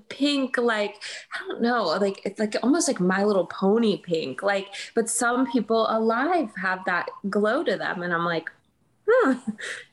pink 0.09 0.59
like 0.59 1.03
i 1.35 1.39
don't 1.49 1.63
know 1.63 1.85
like 1.85 2.21
it's 2.25 2.39
like 2.39 2.55
almost 2.63 2.87
like 2.87 3.01
my 3.01 3.25
little 3.25 3.47
pony 3.47 3.97
pink 3.97 4.43
like 4.43 4.69
but 4.95 5.09
some 5.09 5.51
people 5.51 5.87
alive 5.91 6.51
have 6.57 6.85
that 6.85 7.09
glow 7.29 7.65
to 7.65 7.77
them 7.77 8.03
and 8.03 8.13
i'm 8.13 8.25
like 8.25 8.51
hmm 9.09 9.33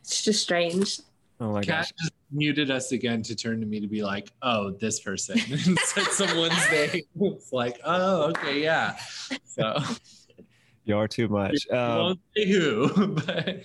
it's 0.01 0.23
just 0.23 0.43
strange 0.43 0.99
Oh 1.37 1.51
my 1.51 1.61
Kat 1.61 1.81
gosh. 1.81 1.91
just 1.99 2.13
muted 2.31 2.71
us 2.71 2.93
again 2.93 3.21
to 3.23 3.35
turn 3.35 3.59
to 3.59 3.65
me 3.65 3.81
to 3.81 3.87
be 3.87 4.01
like, 4.01 4.31
oh, 4.41 4.71
this 4.71 5.01
person. 5.01 5.37
said 5.83 6.05
someone's 6.05 6.53
name. 6.71 7.01
It's 7.19 7.51
like, 7.51 7.77
oh, 7.83 8.29
okay, 8.29 8.63
yeah. 8.63 8.95
So 9.43 9.77
You 10.85 10.97
are 10.97 11.07
too 11.07 11.27
much. 11.27 11.67
Um, 11.71 11.97
won't 11.97 12.19
say 12.35 12.45
who, 12.51 13.07
but 13.07 13.63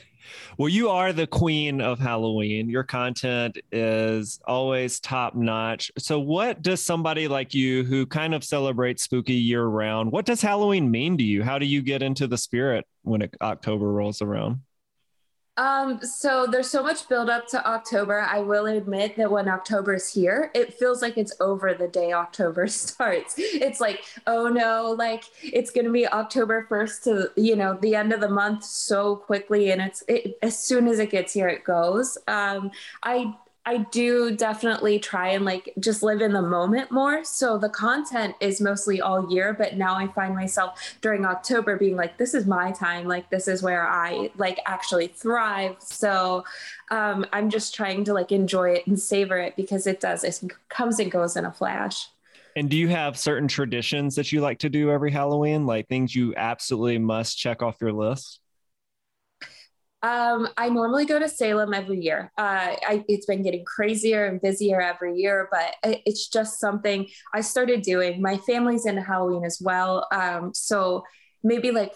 well, 0.57 0.69
you 0.69 0.89
are 0.89 1.13
the 1.13 1.27
queen 1.27 1.81
of 1.81 1.99
Halloween. 1.99 2.69
Your 2.69 2.83
content 2.83 3.59
is 3.73 4.41
always 4.47 5.01
top 5.01 5.35
notch. 5.35 5.91
So, 5.99 6.19
what 6.19 6.63
does 6.63 6.85
somebody 6.85 7.29
like 7.29 7.55
you 7.55 7.85
who 7.85 8.07
kind 8.07 8.35
of 8.35 8.45
celebrates 8.45 9.03
spooky 9.03 9.35
year 9.35 9.65
round, 9.65 10.13
what 10.13 10.27
does 10.27 10.41
Halloween 10.41 10.91
mean 10.91 11.19
to 11.19 11.25
you? 11.25 11.43
How 11.43 11.59
do 11.59 11.67
you 11.67 11.83
get 11.83 12.03
into 12.03 12.27
the 12.27 12.39
spirit 12.39 12.87
when 13.03 13.23
it, 13.23 13.35
October 13.41 13.93
rolls 13.93 14.23
around? 14.23 14.61
Um, 15.61 16.01
so 16.03 16.47
there's 16.47 16.71
so 16.71 16.83
much 16.83 17.07
build 17.07 17.29
up 17.29 17.47
to 17.49 17.69
October. 17.69 18.23
I 18.23 18.39
will 18.39 18.65
admit 18.65 19.17
that 19.17 19.31
when 19.31 19.47
October 19.47 19.93
is 19.93 20.11
here, 20.11 20.51
it 20.55 20.73
feels 20.73 21.03
like 21.03 21.19
it's 21.19 21.35
over 21.39 21.75
the 21.75 21.87
day 21.87 22.15
October 22.15 22.67
starts. 22.67 23.35
It's 23.37 23.79
like, 23.79 24.03
oh 24.27 24.49
no, 24.49 24.95
like 24.99 25.25
it's 25.43 25.71
gonna 25.71 25.91
be 25.91 26.09
October 26.09 26.67
1st 26.71 27.03
to 27.05 27.31
you 27.37 27.57
know 27.57 27.77
the 27.83 27.95
end 27.95 28.15
of 28.15 28.21
the 28.21 28.29
month 28.31 28.65
so 28.65 29.17
quickly, 29.17 29.71
and 29.71 29.83
it's 29.83 30.03
it, 30.09 30.39
as 30.41 30.59
soon 30.59 30.89
as 30.89 30.99
it 30.99 31.11
gets 31.11 31.35
here, 31.35 31.49
it 31.49 31.63
goes. 31.63 32.17
Um, 32.27 32.71
I 33.03 33.35
I 33.67 33.79
do 33.93 34.35
definitely 34.35 34.99
try 34.99 35.29
and 35.29 35.45
like 35.45 35.75
just 35.79 36.03
live 36.03 36.23
in 36.23 36.33
the 36.33 36.41
moment 36.41 36.91
more. 36.91 37.23
So 37.25 37.59
the 37.59 37.69
content 37.69 38.35
is 38.41 38.61
mostly 38.61 39.03
all 39.03 39.31
year, 39.31 39.53
but 39.53 39.77
now 39.77 39.95
I 39.95 40.07
find 40.09 40.35
myself 40.35 40.97
during 41.03 41.27
October 41.27 41.77
being 41.77 41.95
like, 41.95 42.17
this 42.17 42.33
is 42.33 42.47
my 42.47 42.73
time. 42.73 43.07
Like, 43.07 43.29
this 43.29 43.49
is 43.49 43.63
where 43.63 43.87
I 43.87 44.31
like 44.37 44.61
actually 44.65 45.09
thrive. 45.09 45.77
So 45.79 46.45
um, 46.91 47.27
I'm 47.33 47.51
just 47.51 47.75
trying 47.75 48.05
to 48.05 48.15
like 48.15 48.33
enjoy 48.33 48.71
it 48.71 48.87
and 48.87 48.99
savor 48.99 49.39
it 49.39 49.57
because 49.57 49.87
it 49.87 50.01
does, 50.01 50.25
it 50.25 50.41
comes 50.71 50.99
and 50.99 51.11
goes 51.11 51.37
in 51.37 51.45
a 51.45 51.53
flash. 51.53 52.09
And 52.57 52.69
do 52.69 52.77
you 52.77 52.89
have 52.89 53.17
certain 53.17 53.47
traditions 53.47 54.17
that 54.17 54.33
you 54.33 54.41
like 54.41 54.59
to 54.61 54.69
do 54.69 54.91
every 54.91 55.13
Halloween, 55.13 55.67
like 55.67 55.87
things 55.87 56.15
you 56.15 56.35
absolutely 56.35 56.99
must 56.99 57.39
check 57.39 57.63
off 57.63 57.77
your 57.81 57.93
list? 57.93 58.40
Um, 60.03 60.49
I 60.57 60.71
normally 60.71 61.05
go 61.05 61.19
to 61.19 61.29
Salem 61.29 61.75
every 61.75 62.01
year. 62.01 62.33
Uh, 62.39 62.75
I, 62.89 63.05
it's 63.07 63.27
been 63.27 63.43
getting 63.43 63.65
crazier 63.65 64.27
and 64.27 64.41
busier 64.41 64.81
every 64.81 65.17
year, 65.17 65.49
but 65.51 65.75
it, 65.85 66.01
it's 66.07 66.29
just 66.29 66.59
something 66.59 67.07
I 67.35 67.43
started 67.43 67.83
doing. 67.83 68.23
My 68.23 68.39
family's 68.39 68.87
into 68.87 69.03
Halloween 69.03 69.45
as 69.45 69.61
well. 69.63 70.07
Um, 70.11 70.53
so 70.55 71.05
maybe 71.43 71.71
like 71.71 71.93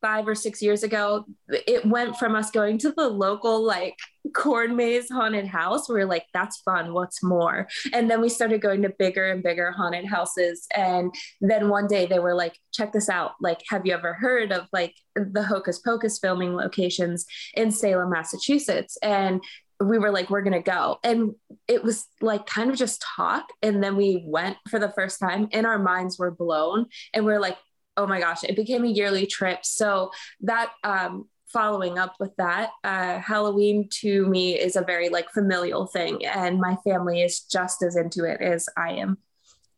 five 0.00 0.28
or 0.28 0.34
six 0.34 0.62
years 0.62 0.82
ago, 0.82 1.24
it 1.48 1.84
went 1.84 2.16
from 2.16 2.36
us 2.36 2.50
going 2.50 2.78
to 2.78 2.92
the 2.92 3.08
local 3.08 3.64
like 3.64 3.96
corn 4.34 4.76
maze 4.76 5.08
haunted 5.10 5.46
house. 5.46 5.88
We 5.88 5.96
were 5.96 6.06
like, 6.06 6.26
that's 6.32 6.58
fun. 6.58 6.92
What's 6.92 7.22
more? 7.22 7.68
And 7.92 8.10
then 8.10 8.20
we 8.20 8.28
started 8.28 8.60
going 8.60 8.82
to 8.82 8.88
bigger 8.90 9.30
and 9.30 9.42
bigger 9.42 9.72
haunted 9.72 10.06
houses. 10.06 10.66
And 10.74 11.14
then 11.40 11.68
one 11.68 11.86
day 11.86 12.06
they 12.06 12.18
were 12.18 12.34
like, 12.34 12.56
check 12.72 12.92
this 12.92 13.08
out. 13.08 13.32
Like, 13.40 13.60
have 13.68 13.84
you 13.84 13.94
ever 13.94 14.14
heard 14.14 14.52
of 14.52 14.68
like 14.72 14.94
the 15.16 15.42
Hocus 15.42 15.80
Pocus 15.80 16.18
filming 16.18 16.54
locations 16.54 17.26
in 17.54 17.70
Salem, 17.70 18.10
Massachusetts? 18.10 18.96
And 19.02 19.42
we 19.80 19.98
were 19.98 20.12
like, 20.12 20.30
we're 20.30 20.42
going 20.42 20.52
to 20.52 20.60
go. 20.70 20.98
And 21.02 21.34
it 21.66 21.82
was 21.82 22.06
like 22.20 22.46
kind 22.46 22.70
of 22.70 22.76
just 22.76 23.04
talk. 23.16 23.48
And 23.62 23.82
then 23.82 23.96
we 23.96 24.22
went 24.24 24.56
for 24.68 24.78
the 24.78 24.92
first 24.92 25.18
time 25.18 25.48
and 25.52 25.66
our 25.66 25.78
minds 25.78 26.18
were 26.18 26.30
blown. 26.30 26.86
And 27.12 27.24
we're 27.24 27.40
like, 27.40 27.58
oh 27.96 28.06
my 28.06 28.20
gosh, 28.20 28.44
it 28.44 28.56
became 28.56 28.84
a 28.84 28.88
yearly 28.88 29.26
trip. 29.26 29.64
So 29.64 30.10
that, 30.42 30.70
um, 30.84 31.28
following 31.52 31.98
up 31.98 32.14
with 32.18 32.34
that, 32.36 32.70
uh, 32.84 33.18
Halloween 33.18 33.88
to 34.00 34.26
me 34.26 34.58
is 34.58 34.76
a 34.76 34.82
very 34.82 35.08
like 35.08 35.30
familial 35.30 35.86
thing. 35.86 36.24
And 36.24 36.58
my 36.58 36.76
family 36.84 37.22
is 37.22 37.40
just 37.40 37.82
as 37.82 37.96
into 37.96 38.24
it 38.24 38.40
as 38.40 38.68
I 38.76 38.92
am. 38.92 39.18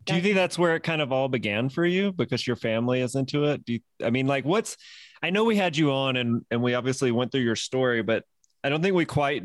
Do 0.04 0.14
you 0.14 0.20
think 0.20 0.34
that's 0.34 0.58
where 0.58 0.76
it 0.76 0.82
kind 0.82 1.00
of 1.00 1.12
all 1.12 1.28
began 1.28 1.70
for 1.70 1.84
you 1.84 2.12
because 2.12 2.46
your 2.46 2.56
family 2.56 3.00
is 3.00 3.14
into 3.14 3.44
it? 3.44 3.64
Do 3.64 3.74
you, 3.74 3.80
I 4.02 4.10
mean, 4.10 4.26
like, 4.26 4.44
what's, 4.44 4.76
I 5.22 5.30
know 5.30 5.44
we 5.44 5.56
had 5.56 5.76
you 5.76 5.92
on 5.92 6.16
and, 6.16 6.44
and 6.50 6.62
we 6.62 6.74
obviously 6.74 7.10
went 7.10 7.32
through 7.32 7.40
your 7.40 7.56
story, 7.56 8.02
but 8.02 8.24
I 8.62 8.68
don't 8.68 8.82
think 8.82 8.94
we 8.94 9.06
quite 9.06 9.42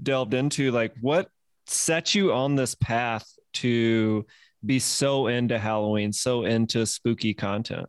delved 0.00 0.34
into 0.34 0.70
like 0.70 0.94
what 1.00 1.28
set 1.66 2.14
you 2.14 2.32
on 2.32 2.54
this 2.54 2.76
path 2.76 3.26
to 3.54 4.26
be 4.64 4.78
so 4.78 5.26
into 5.26 5.58
Halloween, 5.58 6.12
so 6.12 6.44
into 6.44 6.86
spooky 6.86 7.34
content. 7.34 7.88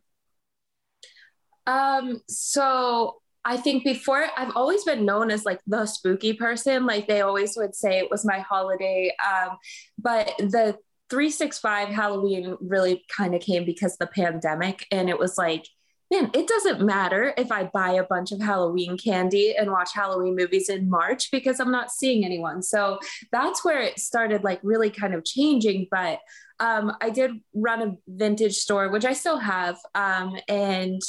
Um, 1.65 2.21
so 2.27 3.17
I 3.47 3.55
think 3.55 3.85
before 3.85 4.27
I've 4.35 4.51
always 4.57 4.83
been 4.83 5.05
known 5.05 5.31
as 5.31 5.45
like 5.45 5.61
the 5.65 5.85
spooky 5.85 6.33
person. 6.33 6.85
Like 6.85 7.07
they 7.07 7.21
always 7.21 7.55
would 7.55 7.73
say 7.73 7.97
it 7.97 8.11
was 8.11 8.25
my 8.25 8.39
holiday. 8.39 9.15
Um, 9.25 9.57
but 9.97 10.33
the 10.37 10.77
365 11.09 11.87
Halloween 11.87 12.57
really 12.59 13.05
kind 13.15 13.33
of 13.33 13.41
came 13.41 13.63
because 13.63 13.95
the 13.95 14.07
pandemic. 14.07 14.85
And 14.91 15.09
it 15.09 15.17
was 15.17 15.37
like, 15.37 15.65
man, 16.11 16.29
it 16.33 16.45
doesn't 16.45 16.81
matter 16.81 17.33
if 17.37 17.49
I 17.49 17.63
buy 17.73 17.93
a 17.93 18.03
bunch 18.03 18.33
of 18.33 18.41
Halloween 18.41 18.97
candy 18.97 19.55
and 19.55 19.71
watch 19.71 19.91
Halloween 19.93 20.35
movies 20.35 20.67
in 20.67 20.89
March 20.89 21.31
because 21.31 21.61
I'm 21.61 21.71
not 21.71 21.89
seeing 21.89 22.25
anyone. 22.25 22.61
So 22.61 22.99
that's 23.31 23.63
where 23.63 23.79
it 23.79 23.97
started 23.97 24.43
like 24.43 24.59
really 24.61 24.89
kind 24.89 25.13
of 25.13 25.23
changing. 25.23 25.87
But 25.89 26.19
um, 26.59 26.91
I 26.99 27.11
did 27.11 27.31
run 27.53 27.81
a 27.81 27.95
vintage 28.09 28.55
store, 28.55 28.89
which 28.89 29.05
I 29.05 29.13
still 29.13 29.37
have. 29.37 29.77
Um, 29.95 30.35
and 30.49 31.01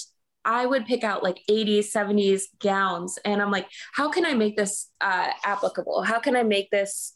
I 0.45 0.67
would 0.67 0.87
pick 0.87 1.05
out 1.05 1.23
like 1.23 1.41
80s, 1.51 1.93
70s 1.93 2.45
gowns. 2.61 3.19
And 3.25 3.43
I'm 3.43 3.51
like, 3.51 3.69
how 3.93 4.11
can 4.11 4.25
I 4.25 4.35
make 4.35 4.57
this 4.57 4.91
uh, 5.01 5.31
applicable? 5.45 6.03
How 6.03 6.19
can 6.21 6.37
I 6.37 6.43
make 6.43 6.71
this 6.71 7.15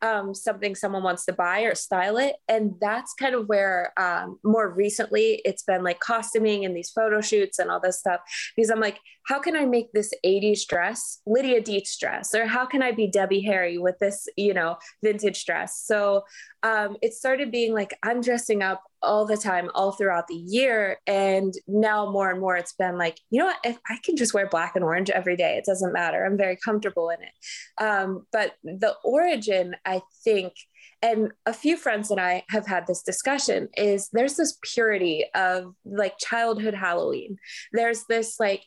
um, 0.00 0.32
something 0.32 0.76
someone 0.76 1.02
wants 1.02 1.24
to 1.24 1.32
buy 1.32 1.62
or 1.62 1.74
style 1.74 2.18
it? 2.18 2.36
And 2.48 2.74
that's 2.80 3.14
kind 3.14 3.34
of 3.34 3.48
where 3.48 3.92
um, 3.98 4.38
more 4.44 4.68
recently 4.68 5.42
it's 5.44 5.64
been 5.64 5.82
like 5.82 5.98
costuming 5.98 6.64
and 6.64 6.76
these 6.76 6.90
photo 6.90 7.20
shoots 7.20 7.58
and 7.58 7.70
all 7.70 7.80
this 7.80 7.98
stuff. 7.98 8.20
Because 8.54 8.70
I'm 8.70 8.80
like, 8.80 9.00
how 9.26 9.40
can 9.40 9.56
I 9.56 9.66
make 9.66 9.92
this 9.92 10.12
80s 10.24 10.66
dress 10.66 11.20
Lydia 11.26 11.60
Deetz 11.60 11.98
dress? 11.98 12.34
Or 12.34 12.46
how 12.46 12.64
can 12.64 12.82
I 12.82 12.92
be 12.92 13.08
Debbie 13.08 13.42
Harry 13.42 13.76
with 13.76 13.98
this, 13.98 14.26
you 14.36 14.54
know, 14.54 14.76
vintage 15.02 15.44
dress? 15.44 15.82
So 15.84 16.22
um, 16.62 16.96
it 17.02 17.14
started 17.14 17.52
being 17.52 17.72
like, 17.72 17.96
I'm 18.02 18.20
dressing 18.20 18.62
up 18.62 18.82
all 19.00 19.26
the 19.26 19.36
time, 19.36 19.70
all 19.74 19.92
throughout 19.92 20.26
the 20.26 20.34
year. 20.34 20.98
And 21.06 21.54
now 21.68 22.10
more 22.10 22.30
and 22.30 22.40
more, 22.40 22.56
it's 22.56 22.72
been 22.72 22.98
like, 22.98 23.18
you 23.30 23.38
know 23.38 23.46
what? 23.46 23.58
If 23.64 23.78
I 23.88 23.98
can 24.04 24.16
just 24.16 24.34
wear 24.34 24.48
black 24.48 24.72
and 24.74 24.84
orange 24.84 25.10
every 25.10 25.36
day, 25.36 25.56
it 25.56 25.64
doesn't 25.64 25.92
matter. 25.92 26.24
I'm 26.24 26.36
very 26.36 26.56
comfortable 26.56 27.10
in 27.10 27.18
it. 27.22 27.82
Um, 27.82 28.26
but 28.32 28.54
the 28.64 28.94
origin, 29.04 29.76
I 29.84 30.02
think, 30.24 30.52
and 31.00 31.30
a 31.46 31.52
few 31.52 31.76
friends 31.76 32.10
and 32.10 32.20
I 32.20 32.42
have 32.50 32.66
had 32.66 32.88
this 32.88 33.02
discussion 33.02 33.68
is 33.76 34.08
there's 34.12 34.34
this 34.34 34.58
purity 34.62 35.26
of 35.34 35.74
like 35.84 36.18
childhood 36.18 36.74
Halloween. 36.74 37.36
There's 37.72 38.04
this 38.08 38.40
like, 38.40 38.62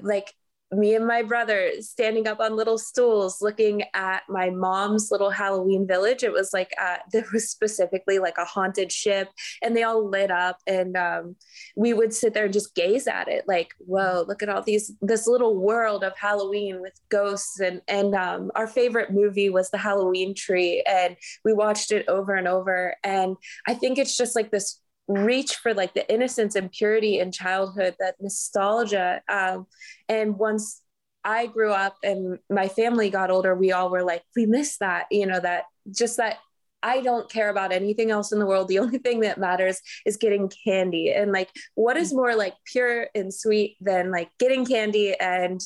like 0.00 0.32
me 0.72 0.94
and 0.96 1.06
my 1.06 1.22
brother 1.22 1.70
standing 1.80 2.26
up 2.26 2.40
on 2.40 2.56
little 2.56 2.78
stools 2.78 3.40
looking 3.40 3.84
at 3.94 4.22
my 4.28 4.50
mom's 4.50 5.10
little 5.12 5.30
Halloween 5.30 5.86
village. 5.86 6.24
It 6.24 6.32
was 6.32 6.52
like 6.52 6.72
uh, 6.80 6.96
there 7.12 7.26
was 7.32 7.50
specifically 7.50 8.18
like 8.18 8.38
a 8.38 8.44
haunted 8.44 8.90
ship, 8.90 9.28
and 9.62 9.76
they 9.76 9.84
all 9.84 10.08
lit 10.08 10.30
up, 10.30 10.58
and 10.66 10.96
um, 10.96 11.36
we 11.76 11.92
would 11.92 12.12
sit 12.12 12.34
there 12.34 12.44
and 12.44 12.52
just 12.52 12.74
gaze 12.74 13.06
at 13.06 13.28
it, 13.28 13.44
like, 13.46 13.74
"Whoa, 13.78 14.24
look 14.26 14.42
at 14.42 14.48
all 14.48 14.62
these 14.62 14.92
this 15.00 15.26
little 15.26 15.56
world 15.56 16.02
of 16.02 16.16
Halloween 16.16 16.80
with 16.80 16.94
ghosts." 17.08 17.60
And 17.60 17.80
and 17.86 18.14
um, 18.14 18.50
our 18.54 18.66
favorite 18.66 19.12
movie 19.12 19.50
was 19.50 19.70
the 19.70 19.78
Halloween 19.78 20.34
Tree, 20.34 20.82
and 20.88 21.16
we 21.44 21.52
watched 21.52 21.92
it 21.92 22.08
over 22.08 22.34
and 22.34 22.48
over. 22.48 22.96
And 23.04 23.36
I 23.66 23.74
think 23.74 23.98
it's 23.98 24.16
just 24.16 24.34
like 24.34 24.50
this 24.50 24.80
reach 25.08 25.56
for 25.56 25.74
like 25.74 25.94
the 25.94 26.10
innocence 26.12 26.54
and 26.54 26.70
purity 26.70 27.18
in 27.20 27.32
childhood, 27.32 27.94
that 28.00 28.16
nostalgia. 28.20 29.20
Um, 29.28 29.66
and 30.08 30.36
once 30.38 30.82
I 31.24 31.46
grew 31.46 31.72
up 31.72 31.96
and 32.02 32.38
my 32.50 32.68
family 32.68 33.10
got 33.10 33.30
older, 33.30 33.54
we 33.54 33.72
all 33.72 33.90
were 33.90 34.02
like, 34.02 34.22
we 34.36 34.46
miss 34.46 34.78
that, 34.78 35.06
you 35.10 35.26
know, 35.26 35.40
that 35.40 35.64
just 35.90 36.16
that 36.18 36.38
I 36.82 37.00
don't 37.00 37.28
care 37.28 37.48
about 37.48 37.72
anything 37.72 38.12
else 38.12 38.30
in 38.30 38.38
the 38.38 38.46
world. 38.46 38.68
The 38.68 38.78
only 38.78 38.98
thing 38.98 39.20
that 39.20 39.38
matters 39.38 39.80
is 40.04 40.16
getting 40.16 40.50
candy. 40.64 41.10
And 41.10 41.32
like, 41.32 41.50
what 41.74 41.96
is 41.96 42.14
more 42.14 42.36
like 42.36 42.54
pure 42.64 43.08
and 43.14 43.34
sweet 43.34 43.76
than 43.80 44.12
like 44.12 44.30
getting 44.38 44.64
candy 44.64 45.14
and, 45.18 45.60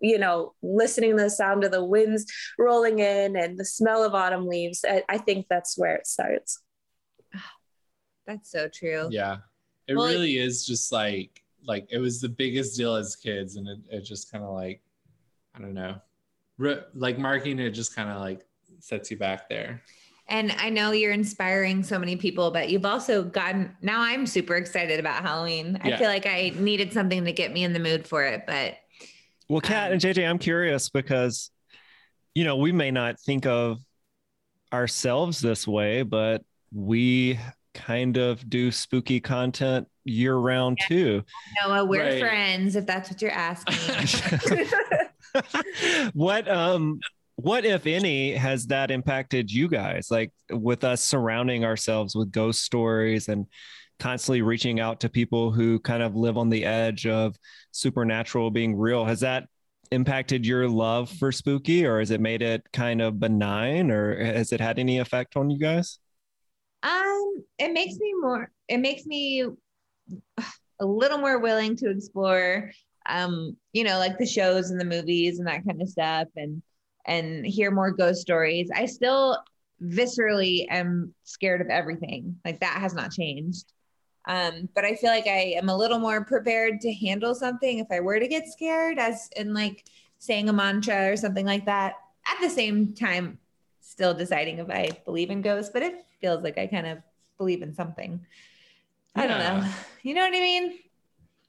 you 0.00 0.18
know, 0.18 0.52
listening 0.62 1.16
to 1.16 1.22
the 1.22 1.30
sound 1.30 1.64
of 1.64 1.70
the 1.70 1.84
winds 1.84 2.26
rolling 2.58 2.98
in 2.98 3.36
and 3.36 3.58
the 3.58 3.64
smell 3.64 4.04
of 4.04 4.14
autumn 4.14 4.46
leaves? 4.46 4.84
I, 4.86 5.02
I 5.08 5.18
think 5.18 5.46
that's 5.48 5.78
where 5.78 5.94
it 5.96 6.06
starts. 6.06 6.60
That's 8.26 8.50
so 8.50 8.68
true. 8.68 9.08
Yeah. 9.10 9.38
It 9.88 9.94
Well, 9.94 10.06
really 10.06 10.38
is 10.38 10.66
just 10.66 10.92
like 10.92 11.42
like 11.64 11.86
it 11.90 11.98
was 11.98 12.20
the 12.20 12.28
biggest 12.28 12.76
deal 12.76 12.94
as 12.94 13.16
kids 13.16 13.56
and 13.56 13.68
it, 13.68 13.78
it 13.90 14.00
just 14.02 14.30
kind 14.30 14.44
of 14.44 14.50
like 14.50 14.82
I 15.54 15.60
don't 15.60 15.74
know. 15.74 16.00
Re- 16.58 16.84
like 16.94 17.18
marking 17.18 17.58
it 17.58 17.70
just 17.70 17.94
kind 17.94 18.10
of 18.10 18.20
like 18.20 18.46
sets 18.80 19.10
you 19.10 19.16
back 19.16 19.48
there. 19.48 19.82
And 20.28 20.52
I 20.58 20.70
know 20.70 20.90
you're 20.90 21.12
inspiring 21.12 21.84
so 21.84 21.98
many 21.98 22.16
people, 22.16 22.50
but 22.50 22.68
you've 22.68 22.84
also 22.86 23.22
gotten 23.22 23.76
now 23.80 24.00
I'm 24.00 24.26
super 24.26 24.56
excited 24.56 24.98
about 24.98 25.22
Halloween. 25.22 25.78
I 25.82 25.90
Yeah. 25.90 25.96
feel 25.98 26.08
like 26.08 26.26
I 26.26 26.52
needed 26.56 26.92
something 26.92 27.24
to 27.24 27.32
get 27.32 27.52
me 27.52 27.62
in 27.62 27.72
the 27.72 27.78
mood 27.78 28.08
for 28.08 28.24
it, 28.24 28.44
but 28.46 28.76
Well, 29.48 29.60
Kat 29.60 29.88
Um, 29.88 29.92
and 29.92 30.00
JJ, 30.00 30.24
I'm 30.26 30.38
curious 30.38 30.88
because, 30.88 31.50
you 32.34 32.44
know, 32.44 32.56
we 32.56 32.72
may 32.72 32.90
not 32.90 33.20
think 33.20 33.46
of 33.46 33.80
ourselves 34.72 35.40
this 35.40 35.66
way, 35.66 36.02
but 36.02 36.44
we 36.72 37.38
kind 37.76 38.16
of 38.16 38.48
do 38.48 38.72
spooky 38.72 39.20
content 39.20 39.86
year 40.04 40.34
round 40.36 40.78
too. 40.88 41.22
Noah, 41.62 41.84
we're 41.84 42.02
Right. 42.02 42.20
friends 42.20 42.74
if 42.74 42.86
that's 42.86 43.10
what 43.10 43.20
you're 43.20 43.30
asking. 43.30 43.76
what 46.14 46.48
um 46.48 46.98
what 47.36 47.66
if 47.66 47.86
any 47.86 48.32
has 48.32 48.66
that 48.68 48.90
impacted 48.90 49.50
you 49.52 49.68
guys 49.68 50.08
like 50.10 50.32
with 50.50 50.84
us 50.84 51.02
surrounding 51.02 51.64
ourselves 51.64 52.14
with 52.14 52.32
ghost 52.32 52.62
stories 52.62 53.28
and 53.28 53.46
constantly 53.98 54.40
reaching 54.40 54.80
out 54.80 55.00
to 55.00 55.08
people 55.10 55.50
who 55.50 55.78
kind 55.80 56.02
of 56.02 56.16
live 56.16 56.38
on 56.38 56.48
the 56.48 56.64
edge 56.64 57.06
of 57.06 57.36
supernatural 57.72 58.50
being 58.50 58.74
real 58.76 59.04
has 59.04 59.20
that 59.20 59.44
impacted 59.90 60.46
your 60.46 60.68
love 60.68 61.10
for 61.10 61.30
spooky 61.30 61.84
or 61.84 61.98
has 61.98 62.10
it 62.10 62.20
made 62.20 62.40
it 62.40 62.62
kind 62.72 63.02
of 63.02 63.20
benign 63.20 63.90
or 63.90 64.16
has 64.24 64.52
it 64.52 64.60
had 64.60 64.78
any 64.78 64.98
effect 64.98 65.36
on 65.36 65.50
you 65.50 65.58
guys 65.58 65.98
Um, 66.86 67.44
it 67.58 67.72
makes 67.72 67.98
me 67.98 68.14
more. 68.20 68.50
It 68.68 68.78
makes 68.78 69.06
me 69.06 69.44
a 70.78 70.86
little 70.86 71.18
more 71.18 71.38
willing 71.38 71.74
to 71.76 71.90
explore, 71.90 72.70
um, 73.06 73.56
you 73.72 73.82
know, 73.82 73.98
like 73.98 74.18
the 74.18 74.26
shows 74.26 74.70
and 74.70 74.80
the 74.80 74.84
movies 74.84 75.38
and 75.38 75.48
that 75.48 75.64
kind 75.66 75.82
of 75.82 75.88
stuff, 75.88 76.28
and 76.36 76.62
and 77.04 77.44
hear 77.44 77.70
more 77.70 77.90
ghost 77.90 78.20
stories. 78.20 78.70
I 78.74 78.86
still 78.86 79.38
viscerally 79.82 80.66
am 80.70 81.12
scared 81.24 81.60
of 81.60 81.68
everything. 81.68 82.36
Like 82.44 82.60
that 82.60 82.80
has 82.80 82.94
not 82.94 83.12
changed. 83.12 83.72
Um, 84.28 84.68
but 84.74 84.84
I 84.84 84.94
feel 84.94 85.10
like 85.10 85.26
I 85.26 85.54
am 85.56 85.68
a 85.68 85.76
little 85.76 85.98
more 85.98 86.24
prepared 86.24 86.80
to 86.80 86.92
handle 86.92 87.34
something 87.34 87.78
if 87.78 87.86
I 87.90 88.00
were 88.00 88.18
to 88.18 88.28
get 88.28 88.48
scared, 88.48 88.98
as 88.98 89.28
in 89.36 89.54
like 89.54 89.84
saying 90.18 90.48
a 90.48 90.52
mantra 90.52 91.12
or 91.12 91.16
something 91.16 91.46
like 91.46 91.66
that. 91.66 91.94
At 92.28 92.40
the 92.40 92.50
same 92.50 92.94
time, 92.94 93.38
still 93.96 94.12
deciding 94.12 94.58
if 94.58 94.68
I 94.68 94.90
believe 95.06 95.30
in 95.30 95.40
ghosts, 95.40 95.70
but 95.72 95.82
it 95.82 96.04
feels 96.20 96.44
like 96.44 96.58
I 96.58 96.66
kind 96.66 96.86
of 96.86 96.98
believe 97.38 97.62
in 97.62 97.74
something. 97.74 98.20
I 99.14 99.26
don't 99.26 99.38
know. 99.38 99.68
You 100.02 100.14
know 100.14 100.20
what 100.20 100.36
I 100.36 100.40
mean? 100.40 100.78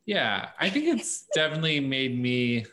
Yeah, 0.08 0.50
I 0.60 0.72
think 0.72 0.86
it's 0.88 1.28
definitely 1.36 1.80
made 1.80 2.20
me 2.20 2.66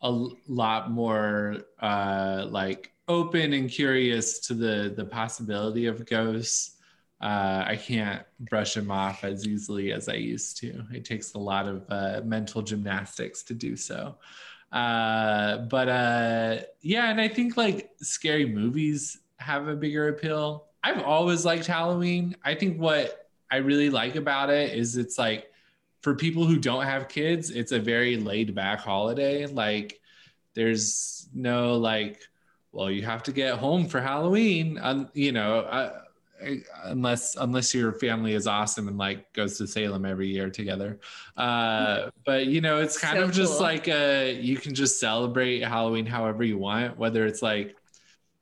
a 0.00 0.10
lot 0.48 0.90
more 0.90 1.56
uh, 1.80 2.46
like 2.48 2.92
open 3.06 3.52
and 3.52 3.68
curious 3.68 4.38
to 4.46 4.54
the 4.54 4.94
the 4.96 5.04
possibility 5.04 5.84
of 5.84 6.06
ghosts. 6.06 6.76
Uh, 7.20 7.64
I 7.66 7.76
can't 7.76 8.22
brush 8.40 8.72
them 8.72 8.90
off 8.90 9.24
as 9.24 9.46
easily 9.46 9.92
as 9.92 10.08
I 10.08 10.14
used 10.14 10.56
to. 10.58 10.84
It 10.90 11.04
takes 11.04 11.34
a 11.34 11.38
lot 11.38 11.68
of 11.68 11.84
uh, 11.90 12.22
mental 12.24 12.62
gymnastics 12.62 13.42
to 13.42 13.52
do 13.52 13.76
so. 13.76 14.16
Uh, 14.74 15.58
but 15.58 15.88
uh, 15.88 16.56
yeah, 16.80 17.08
and 17.08 17.20
I 17.20 17.28
think 17.28 17.56
like 17.56 17.92
scary 18.02 18.44
movies 18.44 19.20
have 19.36 19.68
a 19.68 19.76
bigger 19.76 20.08
appeal. 20.08 20.66
I've 20.82 21.02
always 21.02 21.44
liked 21.44 21.66
Halloween. 21.66 22.34
I 22.44 22.56
think 22.56 22.80
what 22.80 23.30
I 23.52 23.58
really 23.58 23.88
like 23.88 24.16
about 24.16 24.50
it 24.50 24.76
is 24.76 24.96
it's 24.96 25.16
like 25.16 25.48
for 26.02 26.16
people 26.16 26.44
who 26.44 26.58
don't 26.58 26.84
have 26.84 27.08
kids, 27.08 27.50
it's 27.50 27.70
a 27.70 27.78
very 27.78 28.16
laid 28.16 28.52
back 28.52 28.80
holiday. 28.80 29.46
Like 29.46 30.00
there's 30.54 31.28
no 31.32 31.76
like, 31.76 32.20
well, 32.72 32.90
you 32.90 33.02
have 33.02 33.22
to 33.22 33.32
get 33.32 33.56
home 33.58 33.86
for 33.86 34.00
Halloween. 34.00 34.80
Um, 34.82 35.08
you 35.14 35.30
know, 35.30 35.60
uh, 35.60 36.00
Uh, 36.44 36.56
unless 36.84 37.36
unless 37.36 37.74
your 37.74 37.92
family 37.92 38.34
is 38.34 38.46
awesome 38.46 38.88
and 38.88 38.98
like 38.98 39.32
goes 39.32 39.58
to 39.58 39.66
Salem 39.66 40.04
every 40.04 40.28
year 40.28 40.50
together. 40.50 40.98
Uh, 41.36 41.96
mm-hmm. 41.96 42.08
but 42.24 42.46
you 42.46 42.60
know, 42.60 42.80
it's 42.80 42.98
kind 42.98 43.18
So 43.18 43.24
of 43.24 43.32
just 43.32 43.54
cool. 43.54 43.62
like 43.62 43.88
a 43.88 44.34
you 44.40 44.56
can 44.56 44.74
just 44.74 45.00
celebrate 45.00 45.60
Halloween 45.60 46.06
however 46.06 46.44
you 46.44 46.58
want, 46.58 46.98
whether 46.98 47.26
it's 47.26 47.42
like 47.42 47.76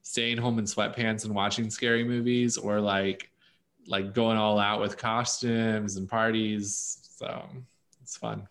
staying 0.03 0.39
home 0.39 0.59
in 0.59 0.65
sweatpants 0.65 1.25
and 1.25 1.35
watching 1.35 1.71
scary 1.71 2.05
movies 2.05 2.59
or 2.59 2.81
like 2.81 3.31
like 3.87 4.15
going 4.15 4.37
all 4.37 4.59
out 4.59 4.81
with 4.81 4.97
costumes 4.97 5.97
and 5.97 6.09
parties. 6.09 7.09
So 7.17 7.45
it's 8.03 8.17
fun. 8.17 8.49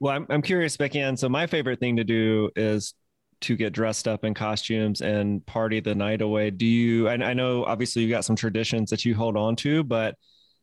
Well, 0.00 0.14
I'm, 0.14 0.26
I'm 0.28 0.42
curious, 0.42 0.76
Beckie 0.76 0.96
Ann. 0.96 1.16
So 1.16 1.28
my 1.28 1.46
favorite 1.46 1.78
thing 1.78 1.96
to 1.96 2.04
do 2.04 2.50
is 2.56 2.94
to 3.42 3.56
get 3.56 3.72
dressed 3.72 4.08
up 4.08 4.24
in 4.24 4.34
costumes 4.34 5.00
and 5.00 5.44
party 5.46 5.80
the 5.80 5.94
night 5.94 6.22
away. 6.22 6.50
Do 6.50 6.66
you? 6.66 7.08
I, 7.08 7.14
I 7.14 7.34
know 7.34 7.64
obviously 7.64 8.02
you 8.02 8.10
got 8.10 8.24
some 8.24 8.36
traditions 8.36 8.90
that 8.90 9.04
you 9.04 9.14
hold 9.14 9.36
on 9.36 9.56
to, 9.56 9.82
but 9.84 10.16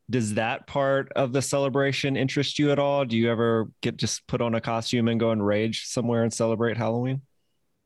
does 0.10 0.34
that 0.34 0.66
part 0.66 1.12
of 1.16 1.34
the 1.34 1.42
celebration 1.42 2.18
interest 2.18 2.58
you 2.58 2.72
at 2.72 2.80
all? 2.80 3.06
Do 3.06 3.16
you 3.16 3.30
ever 3.30 3.70
get 3.82 3.98
just 3.98 4.26
put 4.28 4.42
on 4.42 4.56
a 4.56 4.62
costume 4.62 5.08
and 5.08 5.20
go 5.20 5.30
and 5.32 5.46
rage 5.46 5.86
somewhere 5.86 6.24
and 6.24 6.34
celebrate 6.34 6.78
Halloween? 6.78 7.22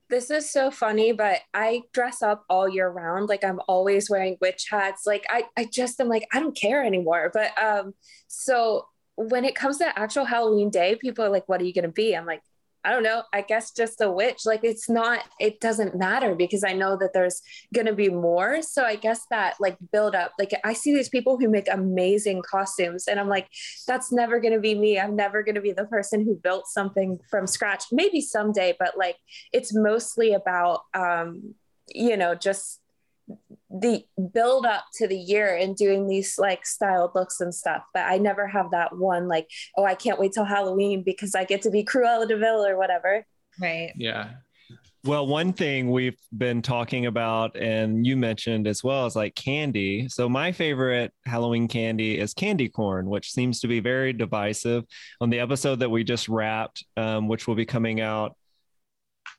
This 0.10 0.30
is 0.30 0.50
so 0.50 0.70
funny, 0.70 1.12
but 1.12 1.40
I 1.54 1.82
dress 1.92 2.22
up 2.22 2.46
all 2.50 2.70
year 2.70 2.88
round. 2.88 3.30
Like 3.30 3.44
I'm 3.44 3.60
always 3.68 4.10
wearing 4.10 4.38
witch 4.40 4.68
hats. 4.70 5.06
Like 5.06 5.26
I, 5.30 5.44
I 5.58 5.66
just 5.66 6.00
am 6.00 6.08
like, 6.08 6.28
I 6.32 6.40
don't 6.40 6.56
care 6.56 6.84
anymore. 6.84 7.32
But 7.34 7.52
um, 7.62 7.94
so 8.28 8.86
when 9.16 9.44
it 9.44 9.56
comes 9.56 9.80
to 9.80 10.00
actual 10.00 10.26
Halloween 10.26 10.70
day, 10.70 10.96
people 10.96 11.26
are 11.26 11.30
like, 11.30 11.50
what 11.50 11.62
are 11.62 11.66
you 11.66 11.74
gonna 11.74 11.90
be? 11.90 12.16
I'm 12.16 12.26
like, 12.26 12.42
I 12.86 12.92
don't 12.92 13.04
know. 13.04 13.24
I 13.34 13.42
guess 13.42 13.72
just 13.72 14.02
a 14.02 14.12
witch. 14.12 14.46
Like 14.46 14.64
it's 14.64 14.90
not, 14.90 15.24
it 15.40 15.60
doesn't 15.60 15.96
matter 15.96 16.36
because 16.36 16.64
I 16.64 16.74
know 16.74 16.98
that 16.98 17.14
there's 17.14 17.42
gonna 17.74 17.94
be 17.94 18.10
more. 18.10 18.62
So 18.62 18.84
I 18.84 18.96
guess 18.96 19.26
that 19.30 19.56
like 19.60 19.78
build 19.92 20.16
up, 20.16 20.34
like 20.38 20.52
I 20.64 20.74
see 20.74 20.94
these 20.94 21.10
people 21.10 21.38
who 21.38 21.50
make 21.50 21.68
amazing 21.72 22.42
costumes 22.50 23.08
and 23.08 23.20
I'm 23.20 23.30
like, 23.30 23.48
that's 23.88 24.12
never 24.12 24.40
gonna 24.40 24.60
be 24.60 24.76
me. 24.76 25.00
I'm 25.00 25.16
never 25.16 25.44
gonna 25.44 25.62
be 25.62 25.72
the 25.72 25.86
person 25.86 26.26
who 26.26 26.36
built 26.36 26.68
something 26.68 27.20
from 27.30 27.48
scratch. 27.48 27.86
Maybe 27.92 28.22
someday, 28.22 28.76
but 28.78 28.98
like 28.98 29.18
it's 29.52 29.74
mostly 29.74 30.34
about 30.34 30.82
um, 30.94 31.56
you 31.94 32.18
know, 32.18 32.36
just 32.36 32.80
the 33.70 34.06
build 34.34 34.66
up 34.66 34.86
to 34.96 35.08
the 35.08 35.18
year 35.18 35.56
and 35.56 35.76
doing 35.76 36.08
these 36.08 36.38
like 36.38 36.66
styled 36.66 37.12
looks 37.16 37.42
and 37.42 37.54
stuff. 37.54 37.84
But 37.94 38.04
I 38.04 38.18
never 38.18 38.48
have 38.48 38.72
that 38.72 38.96
one 38.96 39.28
like, 39.28 39.50
oh, 39.76 39.84
I 39.84 39.96
can't 39.96 40.20
wait 40.20 40.34
till 40.34 40.46
Halloween 40.46 41.04
because 41.04 41.34
I 41.36 41.44
get 41.44 41.64
to 41.64 41.72
be 41.72 41.84
Cruella 41.84 42.28
de 42.28 42.38
Vil 42.38 42.66
or 42.66 42.78
whatever. 42.78 43.26
Right. 43.60 43.94
Yeah. 43.96 44.30
Well, 45.06 45.28
one 45.28 45.52
thing 45.52 45.92
we've 45.92 46.18
been 46.38 46.62
talking 46.62 47.08
about, 47.08 47.58
and 47.58 48.08
you 48.08 48.16
mentioned 48.16 48.68
as 48.68 48.86
well, 48.86 49.06
is 49.06 49.18
like 49.18 49.36
candy. 49.36 50.08
So, 50.08 50.30
my 50.30 50.54
favorite 50.54 51.12
Halloween 51.26 51.68
candy 51.68 52.18
is 52.18 52.34
candy 52.34 52.70
corn, 52.70 53.10
which 53.10 53.34
seems 53.34 53.60
to 53.60 53.68
be 53.68 53.82
very 53.82 54.14
divisive. 54.14 54.86
On 55.20 55.30
the 55.30 55.42
episode 55.42 55.80
that 55.80 55.90
we 55.90 56.06
just 56.06 56.30
wrapped, 56.30 56.86
um, 56.96 57.28
which 57.28 57.48
will 57.48 57.56
be 57.56 57.66
coming 57.66 58.00
out 58.00 58.38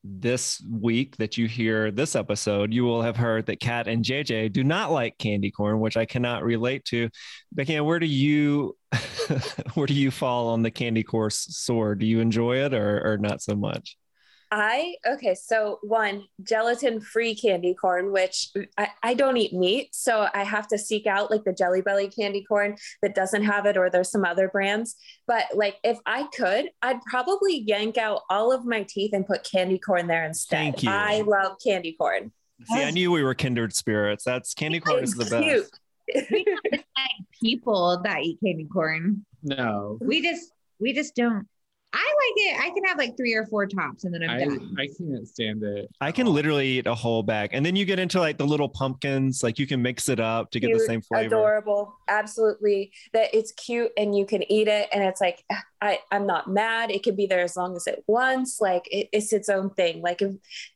this 0.05 0.62
week 0.71 1.17
that 1.17 1.38
you 1.38 1.49
hear 1.49 1.90
this 1.90 2.14
episode, 2.14 2.73
you 2.73 2.85
will 2.85 3.01
have 3.01 3.17
heard 3.17 3.47
that 3.47 3.59
Kat 3.59 3.88
and 3.88 4.05
JJ 4.05 4.53
do 4.53 4.62
not 4.62 4.93
like 4.93 5.17
candy 5.19 5.51
corn, 5.51 5.81
which 5.81 5.97
I 5.97 6.05
cannot 6.05 6.45
relate 6.45 6.85
to. 6.87 7.09
Beckie, 7.57 7.85
where 7.85 7.99
do 7.99 8.07
you 8.07 8.77
where 9.75 9.87
do 9.87 9.95
you 9.95 10.11
fall 10.11 10.49
on 10.49 10.62
the 10.62 10.71
candy 10.71 11.03
corn 11.03 11.31
sword? 11.33 12.01
Do 12.01 12.07
you 12.07 12.21
enjoy 12.21 12.59
it 12.59 12.75
or, 12.75 13.14
or 13.14 13.19
not 13.19 13.40
so 13.43 13.57
much? 13.57 13.97
I 14.57 14.95
okay, 15.05 15.35
so 15.35 15.81
one 15.83 16.27
gelatin 16.45 17.01
free 17.01 17.35
candy 17.35 17.75
corn, 17.75 18.12
which 18.12 18.51
I, 18.79 18.88
I 19.03 19.14
don't 19.14 19.37
eat 19.37 19.53
meat, 19.53 19.88
so 19.93 20.29
I 20.33 20.45
have 20.45 20.69
to 20.69 20.79
seek 20.79 21.09
out 21.09 21.29
like 21.29 21.43
the 21.43 21.53
Jelly 21.53 21.83
Belly 21.83 22.07
candy 22.07 22.45
corn 22.45 22.77
that 23.03 23.17
doesn't 23.17 23.43
have 23.43 23.67
it, 23.67 23.77
or 23.77 23.90
there's 23.90 24.12
some 24.12 24.25
other 24.25 24.49
brands. 24.49 24.95
But 25.27 25.47
like 25.55 25.79
if 25.83 25.99
I 26.07 26.29
could, 26.37 26.71
I'd 26.83 27.03
probably 27.03 27.64
yank 27.67 27.99
out 27.99 28.21
all 28.31 28.53
of 28.53 28.64
my 28.64 28.85
teeth 28.88 29.11
and 29.12 29.27
put 29.27 29.43
candy 29.43 29.77
corn 29.77 30.07
there 30.07 30.25
instead. 30.25 30.57
Thank 30.57 30.85
you. 30.85 30.90
I 30.90 31.23
love 31.23 31.57
candy 31.64 31.97
corn. 31.99 32.31
See, 32.67 32.85
I 32.85 32.93
knew 32.93 33.11
we 33.11 33.25
were 33.25 33.35
kindred 33.35 33.75
spirits. 33.75 34.23
That's 34.23 34.55
candy 34.55 34.79
corn 34.81 35.03
is 35.03 35.14
the 35.14 35.25
cute. 35.25 35.69
best. 36.14 36.31
like 36.97 37.27
people 37.43 38.01
that 38.05 38.21
eat 38.23 38.38
candy 38.45 38.69
corn. 38.73 39.27
No, 39.43 39.99
We 40.01 40.23
just 40.23 40.53
we 40.79 40.93
just 40.93 41.17
don't. 41.17 41.49
I 41.94 41.96
like 41.96 42.46
it. 42.46 42.61
I 42.61 42.70
can 42.74 42.85
have 42.85 42.98
like 42.98 43.16
three 43.16 43.35
or 43.35 43.46
four 43.46 43.66
tops 43.66 44.04
and 44.04 44.12
then 44.12 44.22
I'm 44.24 44.30
I 44.30 44.38
done. 44.40 44.76
I 44.78 44.87
can't 44.87 45.28
stand 45.28 45.62
it. 45.62 45.88
I 46.00 46.11
can 46.11 46.26
literally 46.26 46.66
eat 46.66 46.87
a 46.87 46.94
whole 46.94 47.22
bag. 47.22 47.50
And 47.52 47.64
then 47.64 47.76
you 47.76 47.85
get 47.85 47.98
into 47.98 48.18
like 48.18 48.37
the 48.37 48.46
little 48.46 48.68
pumpkins, 48.68 49.42
like 49.42 49.59
you 49.59 49.66
can 49.66 49.80
mix 49.80 50.09
it 50.09 50.18
up 50.18 50.50
to 50.50 50.61
get 50.61 50.72
the 50.72 50.80
same 50.80 51.00
flavor. 51.02 51.26
Adorable, 51.26 51.94
absolutely. 52.09 52.90
That 53.12 53.33
it's 53.33 53.52
cute 53.52 53.92
and 53.96 54.16
you 54.16 54.26
can 54.26 54.42
eat 54.50 54.66
it, 54.66 54.88
and 54.92 55.04
it's 55.04 55.20
like 55.20 55.44
I 55.85 55.99
I'm 56.11 56.27
not 56.27 56.49
mad. 56.49 56.90
It 56.90 57.03
can 57.03 57.14
be 57.14 57.27
there 57.27 57.42
as 57.42 57.57
long 57.59 57.77
as 57.77 57.87
it 57.87 58.03
wants. 58.07 58.59
Like 58.59 58.88
it, 58.90 59.11
it's 59.12 59.35
its 59.35 59.51
own 59.51 59.68
thing. 59.68 60.01
Like 60.01 60.23
if 60.23 60.33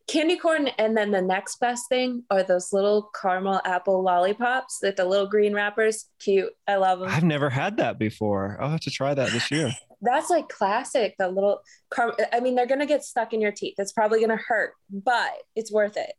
candy 0.07 0.37
corn, 0.37 0.69
and 0.79 0.95
then 0.95 1.11
the 1.11 1.23
next 1.23 1.59
best 1.61 1.89
thing 1.89 2.25
are 2.31 2.43
those 2.43 2.75
little 2.75 3.11
caramel 3.19 3.63
apple 3.65 4.03
lollipops 4.03 4.81
with 4.83 4.97
the 4.97 5.07
little 5.07 5.27
green 5.27 5.55
wrappers. 5.55 6.05
Cute, 6.21 6.53
I 6.67 6.77
love 6.77 7.01
them. 7.01 7.09
I've 7.09 7.25
never 7.25 7.49
had 7.49 7.79
that 7.79 7.99
before. 7.99 8.59
I'll 8.61 8.69
have 8.69 8.81
to 8.81 8.91
try 8.91 9.15
that 9.15 9.33
this 9.33 9.51
year. 9.51 9.73
That's 10.03 10.29
like 10.29 10.51
classic. 10.51 11.15
The 11.19 11.29
little 11.29 11.63
car. 11.91 12.15
I 12.31 12.41
mean, 12.41 12.55
they're 12.55 12.67
gonna 12.67 12.87
get 12.87 13.03
stuck 13.03 13.33
in 13.33 13.41
your 13.41 13.53
teeth. 13.53 13.77
It's 13.79 13.93
probably 13.93 14.21
gonna 14.21 14.37
hurt, 14.37 14.75
but 14.91 15.33
it's 15.57 15.73
worth 15.73 15.97
it. 15.97 16.13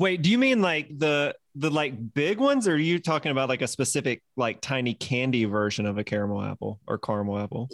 Wait, 0.00 0.22
do 0.22 0.30
you 0.30 0.38
mean 0.38 0.60
like 0.60 0.88
the 0.98 1.36
the 1.54 1.70
like 1.70 2.14
big 2.14 2.40
ones, 2.40 2.66
or 2.66 2.74
are 2.74 2.76
you 2.76 2.98
talking 2.98 3.30
about 3.30 3.48
like 3.48 3.62
a 3.62 3.68
specific 3.68 4.22
like 4.36 4.60
tiny 4.60 4.92
candy 4.92 5.44
version 5.44 5.86
of 5.86 5.98
a 5.98 6.04
caramel 6.04 6.42
apple 6.42 6.80
or 6.88 6.98
caramel 6.98 7.38
apple? 7.38 7.68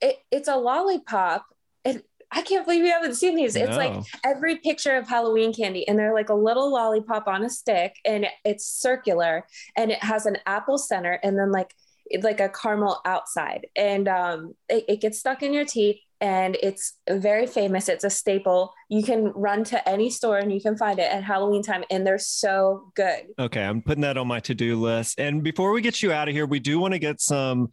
It, 0.00 0.16
it's 0.30 0.48
a 0.48 0.56
lollipop. 0.56 1.44
And 1.84 2.02
I 2.30 2.42
can't 2.42 2.66
believe 2.66 2.84
you 2.84 2.92
haven't 2.92 3.14
seen 3.14 3.36
these. 3.36 3.56
It's 3.56 3.76
like 3.76 4.04
every 4.22 4.56
picture 4.56 4.96
of 4.96 5.08
Halloween 5.08 5.54
candy, 5.54 5.88
and 5.88 5.98
they're 5.98 6.12
like 6.12 6.28
a 6.28 6.34
little 6.34 6.70
lollipop 6.70 7.26
on 7.26 7.42
a 7.42 7.48
stick, 7.48 7.94
and 8.04 8.26
it's 8.44 8.66
circular, 8.66 9.46
and 9.76 9.90
it 9.90 10.02
has 10.02 10.26
an 10.26 10.36
apple 10.44 10.76
center, 10.76 11.18
and 11.22 11.38
then 11.38 11.50
like 11.50 11.74
like 12.22 12.40
a 12.40 12.50
caramel 12.50 13.00
outside, 13.06 13.66
and 13.76 14.08
um, 14.08 14.54
it, 14.68 14.84
it 14.88 15.00
gets 15.00 15.18
stuck 15.18 15.42
in 15.42 15.54
your 15.54 15.64
teeth, 15.64 15.96
and 16.20 16.58
it's 16.62 16.98
very 17.08 17.46
famous. 17.46 17.88
It's 17.88 18.04
a 18.04 18.10
staple. 18.10 18.74
You 18.90 19.02
can 19.02 19.32
run 19.34 19.64
to 19.64 19.88
any 19.88 20.10
store 20.10 20.36
and 20.36 20.52
you 20.52 20.60
can 20.60 20.76
find 20.76 20.98
it 20.98 21.10
at 21.10 21.24
Halloween 21.24 21.62
time, 21.62 21.84
and 21.90 22.06
they're 22.06 22.18
so 22.18 22.90
good. 22.94 23.28
Okay, 23.38 23.62
I'm 23.62 23.80
putting 23.80 24.02
that 24.02 24.18
on 24.18 24.26
my 24.26 24.40
to-do 24.40 24.78
list. 24.78 25.18
And 25.18 25.42
before 25.42 25.72
we 25.72 25.80
get 25.80 26.02
you 26.02 26.12
out 26.12 26.28
of 26.28 26.34
here, 26.34 26.44
we 26.44 26.60
do 26.60 26.78
want 26.78 26.92
to 26.92 26.98
get 26.98 27.20
some 27.20 27.68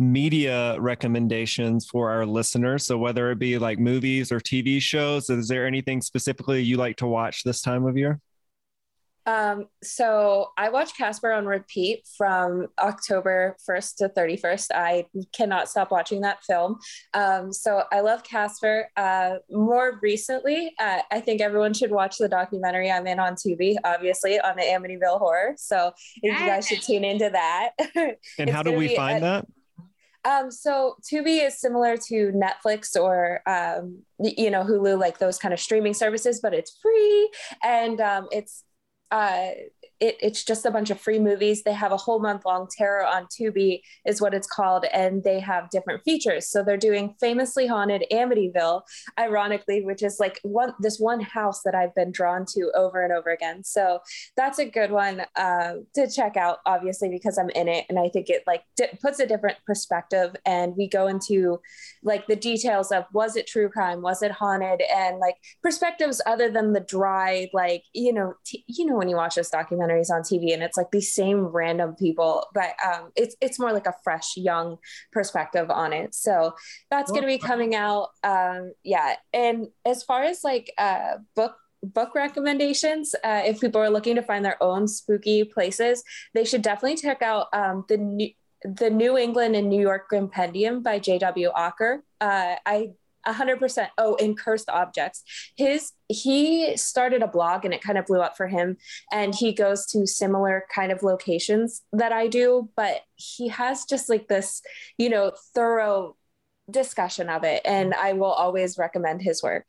media 0.00 0.80
recommendations 0.80 1.86
for 1.86 2.10
our 2.10 2.24
listeners. 2.26 2.86
So 2.86 2.96
whether 2.96 3.30
it 3.30 3.38
be 3.38 3.58
like 3.58 3.78
movies 3.78 4.32
or 4.32 4.40
TV 4.40 4.80
shows, 4.80 5.28
is 5.30 5.48
there 5.48 5.66
anything 5.66 6.00
specifically 6.00 6.62
you 6.62 6.76
like 6.76 6.96
to 6.96 7.06
watch 7.06 7.44
this 7.44 7.60
time 7.60 7.86
of 7.86 7.96
year? 7.96 8.20
Um, 9.26 9.66
so 9.82 10.48
I 10.56 10.70
watch 10.70 10.96
Casper 10.96 11.30
on 11.30 11.46
repeat 11.46 12.08
from 12.16 12.68
October 12.78 13.56
1st 13.68 13.96
to 13.96 14.08
31st. 14.08 14.68
I 14.74 15.06
cannot 15.32 15.68
stop 15.68 15.90
watching 15.90 16.22
that 16.22 16.42
film. 16.42 16.78
Um, 17.12 17.52
so 17.52 17.84
I 17.92 18.00
love 18.00 18.24
Casper. 18.24 18.88
Uh, 18.96 19.36
more 19.50 19.98
recently, 20.02 20.72
uh, 20.80 21.00
I 21.10 21.20
think 21.20 21.42
everyone 21.42 21.74
should 21.74 21.90
watch 21.90 22.16
the 22.16 22.28
documentary 22.28 22.90
I'm 22.90 23.06
in 23.06 23.20
on 23.20 23.34
Tubi, 23.34 23.76
obviously 23.84 24.40
on 24.40 24.56
the 24.56 24.62
Amityville 24.62 25.18
Horror. 25.18 25.54
So 25.58 25.92
you 26.22 26.32
guys 26.32 26.66
should 26.66 26.82
tune 26.82 27.04
into 27.04 27.30
that. 27.30 27.72
And 28.38 28.48
how 28.48 28.62
do 28.62 28.72
we 28.72 28.96
find 28.96 29.22
at- 29.24 29.46
that? 29.46 29.59
Um, 30.24 30.50
so 30.50 30.96
Tubi 31.02 31.46
is 31.46 31.58
similar 31.58 31.96
to 32.08 32.32
Netflix 32.32 32.94
or 33.00 33.40
um, 33.46 34.00
you 34.18 34.50
know 34.50 34.64
Hulu, 34.64 34.98
like 34.98 35.18
those 35.18 35.38
kind 35.38 35.54
of 35.54 35.60
streaming 35.60 35.94
services, 35.94 36.40
but 36.40 36.52
it's 36.52 36.78
free 36.82 37.30
and 37.64 38.00
um, 38.00 38.28
it's 38.30 38.64
uh, 39.10 39.48
it, 40.00 40.16
it's 40.20 40.44
just 40.44 40.64
a 40.64 40.70
bunch 40.70 40.90
of 40.90 40.98
free 41.00 41.18
movies. 41.18 41.62
They 41.62 41.74
have 41.74 41.92
a 41.92 41.96
whole 41.96 42.20
month 42.20 42.44
long 42.46 42.68
terror 42.76 43.06
on 43.06 43.26
Tubi 43.26 43.82
is 44.06 44.20
what 44.20 44.32
it's 44.32 44.46
called, 44.46 44.86
and 44.92 45.22
they 45.22 45.40
have 45.40 45.70
different 45.70 46.02
features. 46.04 46.48
So 46.48 46.62
they're 46.62 46.76
doing 46.76 47.14
famously 47.20 47.66
haunted 47.66 48.04
Amityville, 48.10 48.82
ironically, 49.18 49.82
which 49.82 50.02
is 50.02 50.16
like 50.18 50.40
one 50.42 50.72
this 50.80 50.98
one 50.98 51.20
house 51.20 51.62
that 51.64 51.74
I've 51.74 51.94
been 51.94 52.12
drawn 52.12 52.46
to 52.54 52.70
over 52.74 53.02
and 53.04 53.12
over 53.12 53.30
again. 53.30 53.62
So 53.62 54.00
that's 54.36 54.58
a 54.58 54.64
good 54.64 54.90
one 54.90 55.22
uh, 55.36 55.74
to 55.94 56.10
check 56.10 56.36
out, 56.36 56.58
obviously, 56.64 57.10
because 57.10 57.36
I'm 57.36 57.50
in 57.50 57.68
it, 57.68 57.84
and 57.88 57.98
I 57.98 58.08
think 58.08 58.30
it 58.30 58.42
like 58.46 58.62
di- 58.76 58.98
puts 59.02 59.20
a 59.20 59.26
different 59.26 59.58
perspective. 59.66 60.34
And 60.46 60.74
we 60.76 60.88
go 60.88 61.08
into 61.08 61.60
like 62.02 62.26
the 62.26 62.36
details 62.36 62.90
of 62.90 63.04
was 63.12 63.36
it 63.36 63.46
true 63.46 63.68
crime, 63.68 64.00
was 64.00 64.22
it 64.22 64.32
haunted, 64.32 64.80
and 64.90 65.18
like 65.18 65.36
perspectives 65.62 66.22
other 66.24 66.50
than 66.50 66.72
the 66.72 66.80
dry, 66.80 67.50
like 67.52 67.82
you 67.92 68.14
know, 68.14 68.32
t- 68.46 68.64
you 68.66 68.86
know 68.86 68.96
when 68.96 69.10
you 69.10 69.16
watch 69.16 69.34
those 69.34 69.50
documentaries 69.90 70.10
on 70.10 70.22
TV 70.22 70.52
and 70.52 70.62
it's 70.62 70.76
like 70.76 70.90
these 70.90 71.12
same 71.12 71.46
random 71.46 71.94
people, 71.94 72.46
but 72.54 72.70
um, 72.86 73.10
it's 73.16 73.36
it's 73.40 73.58
more 73.58 73.72
like 73.72 73.86
a 73.86 73.94
fresh, 74.02 74.36
young 74.36 74.78
perspective 75.12 75.70
on 75.70 75.92
it. 75.92 76.14
So 76.14 76.54
that's 76.90 77.10
going 77.10 77.22
to 77.22 77.26
be 77.26 77.38
coming 77.38 77.74
out. 77.74 78.08
Um, 78.22 78.72
yeah, 78.82 79.16
and 79.32 79.68
as 79.84 80.02
far 80.02 80.22
as 80.22 80.44
like 80.44 80.72
uh, 80.78 81.18
book 81.34 81.56
book 81.82 82.14
recommendations 82.14 83.14
uh, 83.24 83.42
if 83.46 83.58
people 83.58 83.80
are 83.80 83.88
looking 83.88 84.14
to 84.14 84.22
find 84.22 84.44
their 84.44 84.62
own 84.62 84.86
spooky 84.86 85.44
places 85.44 86.04
they 86.34 86.44
should 86.44 86.60
definitely 86.60 86.94
check 86.94 87.22
out 87.22 87.46
um, 87.54 87.86
the 87.88 87.96
new 87.96 88.28
the 88.62 88.90
new 88.90 89.16
england 89.16 89.56
and 89.56 89.70
new 89.70 89.80
york 89.80 90.02
Grimpendium 90.12 90.82
by 90.82 91.00
jw 91.00 91.50
ocker 91.54 92.00
uh, 92.20 92.56
i 92.66 92.90
100% 93.26 93.88
oh 93.98 94.16
and 94.20 94.38
cursed 94.38 94.68
objects. 94.68 95.22
His 95.56 95.92
he 96.08 96.76
started 96.76 97.22
a 97.22 97.28
blog 97.28 97.64
and 97.64 97.72
it 97.72 97.82
kind 97.82 97.98
of 97.98 98.06
blew 98.06 98.20
up 98.20 98.36
for 98.36 98.48
him. 98.48 98.76
And 99.12 99.34
he 99.34 99.52
goes 99.52 99.86
to 99.86 100.06
similar 100.06 100.64
kind 100.74 100.90
of 100.92 101.02
locations 101.02 101.82
that 101.92 102.12
i 102.12 102.26
do 102.26 102.68
but 102.76 103.00
he 103.16 103.48
has 103.48 103.84
just 103.84 104.08
like 104.08 104.28
this 104.28 104.62
you 104.98 105.08
know 105.08 105.32
thorough 105.54 106.16
discussion 106.70 107.28
of 107.28 107.44
it. 107.44 107.62
And 107.64 107.94
i 107.94 108.12
will 108.12 108.32
always 108.32 108.78
recommend 108.78 109.22
his 109.22 109.42
work. 109.42 109.66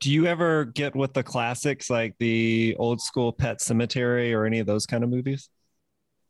Do 0.00 0.12
you 0.12 0.26
ever 0.26 0.64
get 0.64 0.94
with 0.94 1.12
the 1.12 1.24
classics 1.24 1.90
like 1.90 2.14
the 2.18 2.76
old 2.78 3.00
school 3.00 3.32
Pet 3.32 3.58
Sematary 3.58 4.32
or 4.32 4.46
any 4.46 4.60
of 4.60 4.66
those 4.66 4.86
kind 4.86 5.02
of 5.02 5.10
movies? 5.10 5.48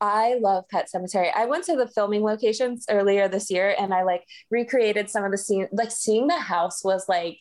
I 0.00 0.38
love 0.40 0.64
Pet 0.70 0.88
Sematary. 0.94 1.30
I 1.34 1.46
went 1.46 1.64
to 1.64 1.76
the 1.76 1.88
filming 1.88 2.22
locations 2.22 2.86
earlier 2.88 3.28
this 3.28 3.50
year 3.50 3.74
and 3.78 3.92
I 3.92 4.04
like 4.04 4.24
recreated 4.50 5.10
some 5.10 5.24
of 5.24 5.32
the 5.32 5.38
scenes. 5.38 5.68
Like 5.72 5.90
seeing 5.90 6.28
the 6.28 6.38
house 6.38 6.84
was 6.84 7.08
like, 7.08 7.38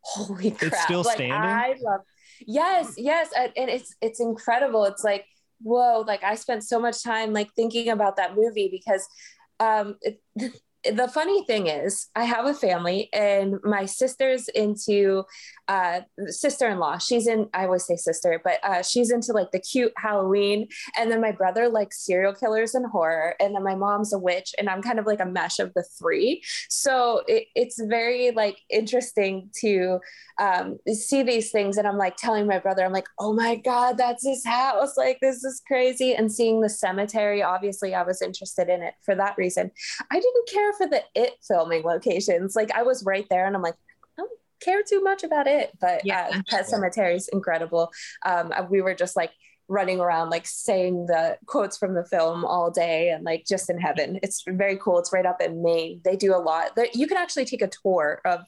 holy 0.00 0.50
crap. 0.50 0.72
It's 0.72 0.82
still 0.82 1.02
like 1.02 1.16
standing? 1.16 1.50
I 1.50 1.74
love 1.80 2.00
Yes, 2.46 2.94
yes. 2.96 3.30
And 3.36 3.52
and 3.56 3.70
it's 3.70 3.94
it's 4.00 4.20
incredible. 4.20 4.84
It's 4.84 5.04
like, 5.04 5.26
whoa, 5.62 6.04
like 6.06 6.24
I 6.24 6.34
spent 6.34 6.64
so 6.64 6.80
much 6.80 7.02
time 7.02 7.32
like 7.32 7.52
thinking 7.54 7.88
about 7.88 8.16
that 8.16 8.34
movie 8.36 8.68
because 8.70 9.06
um 9.58 9.96
it, 10.02 10.20
the 10.84 11.08
funny 11.08 11.44
thing 11.44 11.66
is 11.66 12.08
I 12.16 12.24
have 12.24 12.46
a 12.46 12.54
family 12.54 13.10
and 13.12 13.56
my 13.62 13.84
sister's 13.84 14.48
into 14.48 15.24
uh 15.68 16.00
sister-in-law. 16.26 16.98
She's 16.98 17.26
in 17.26 17.48
I 17.52 17.64
always 17.64 17.84
say 17.84 17.96
sister, 17.96 18.40
but 18.42 18.58
uh 18.64 18.82
she's 18.82 19.10
into 19.10 19.32
like 19.32 19.50
the 19.50 19.58
cute 19.58 19.92
Halloween. 19.96 20.68
And 20.98 21.10
then 21.10 21.20
my 21.20 21.32
brother 21.32 21.68
likes 21.68 22.04
serial 22.04 22.34
killers 22.34 22.74
and 22.74 22.86
horror. 22.86 23.34
And 23.40 23.54
then 23.54 23.62
my 23.62 23.74
mom's 23.74 24.12
a 24.12 24.18
witch. 24.18 24.54
And 24.58 24.70
i'm 24.70 24.82
kind 24.82 24.98
of 24.98 25.06
like 25.06 25.20
a 25.20 25.26
mesh 25.26 25.58
of 25.58 25.74
the 25.74 25.84
three. 25.98 26.42
So 26.68 27.22
it, 27.28 27.48
it's 27.54 27.80
very 27.82 28.30
like 28.30 28.58
interesting 28.70 29.50
to 29.60 30.00
um, 30.40 30.78
see 30.88 31.22
these 31.22 31.50
things. 31.50 31.76
And 31.76 31.86
i'm 31.86 31.98
like 31.98 32.16
telling 32.16 32.46
my 32.46 32.58
brother 32.58 32.84
i'm 32.84 32.92
like 32.92 33.08
oh 33.18 33.34
my 33.34 33.56
god 33.56 33.98
that's 33.98 34.26
his 34.26 34.44
house. 34.46 34.96
Like 34.96 35.18
this 35.20 35.44
is 35.44 35.60
crazy. 35.66 36.14
And 36.14 36.32
seeing 36.32 36.62
the 36.62 36.70
cemetery 36.70 37.42
obviously 37.42 37.94
i 37.94 38.02
was 38.02 38.22
interested 38.22 38.68
in 38.70 38.82
it 38.82 38.94
for 39.04 39.14
that 39.14 39.36
reason. 39.36 39.70
I 40.10 40.14
didn't 40.14 40.48
care 40.48 40.69
for 40.72 40.86
the 40.86 41.02
it 41.14 41.32
filming 41.46 41.82
locations 41.82 42.54
like 42.56 42.70
i 42.72 42.82
was 42.82 43.04
right 43.04 43.26
there 43.30 43.46
and 43.46 43.54
i'm 43.56 43.62
like 43.62 43.74
I 44.18 44.22
don't 44.22 44.30
care 44.62 44.82
too 44.82 45.00
much 45.02 45.22
about 45.24 45.46
it 45.46 45.70
but 45.80 46.02
Yeah. 46.04 46.30
uh, 46.34 46.42
pet 46.48 46.66
sematary 46.66 47.16
is 47.16 47.28
incredible 47.28 47.90
um, 48.26 48.52
we 48.70 48.80
were 48.82 48.94
just 48.94 49.16
like 49.16 49.30
running 49.68 50.00
around 50.00 50.30
like 50.30 50.46
saying 50.48 51.06
the 51.06 51.38
quotes 51.46 51.78
from 51.78 51.94
the 51.94 52.04
film 52.04 52.44
all 52.44 52.72
day 52.72 53.10
and 53.10 53.22
like 53.22 53.44
just 53.48 53.70
in 53.70 53.78
heaven. 53.78 54.18
It's 54.20 54.42
very 54.48 54.76
cool. 54.76 54.98
It's 54.98 55.12
right 55.12 55.24
up 55.24 55.40
in 55.40 55.62
Maine. 55.62 56.00
They 56.04 56.16
do 56.16 56.34
a 56.34 56.42
lot. 56.42 56.74
There- 56.74 56.88
You 56.92 57.06
can 57.06 57.16
actually 57.16 57.44
take 57.44 57.62
a 57.62 57.70
tour 57.84 58.20
of 58.24 58.40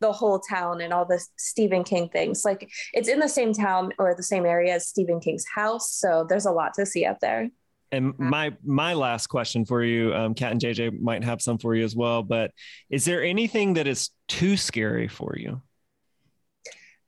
the 0.00 0.10
whole 0.10 0.38
town 0.40 0.80
and 0.80 0.90
all 0.94 1.04
the 1.04 1.22
Stephen 1.36 1.84
King 1.84 2.08
things. 2.08 2.46
Like 2.46 2.70
it's 2.94 3.10
in 3.10 3.20
the 3.20 3.28
same 3.28 3.52
town 3.52 3.92
or 3.98 4.14
the 4.14 4.22
same 4.22 4.46
area 4.46 4.72
as 4.72 4.88
Stephen 4.88 5.20
King's 5.20 5.44
house. 5.54 5.92
So 5.92 6.24
there's 6.26 6.46
a 6.46 6.50
lot 6.50 6.72
to 6.76 6.86
see 6.86 7.04
up 7.04 7.20
there. 7.20 7.50
And 7.92 8.16
my 8.18 8.52
my 8.64 8.94
last 8.94 9.26
question 9.26 9.64
for 9.64 9.82
you, 9.82 10.14
um, 10.14 10.34
Kat 10.34 10.52
and 10.52 10.60
JJ 10.60 11.00
might 11.00 11.24
have 11.24 11.42
some 11.42 11.58
for 11.58 11.74
you 11.74 11.84
as 11.84 11.96
well. 11.96 12.22
But 12.22 12.52
is 12.88 13.04
there 13.04 13.22
anything 13.22 13.74
that 13.74 13.86
is 13.86 14.10
too 14.28 14.56
scary 14.56 15.08
for 15.08 15.34
you? 15.36 15.60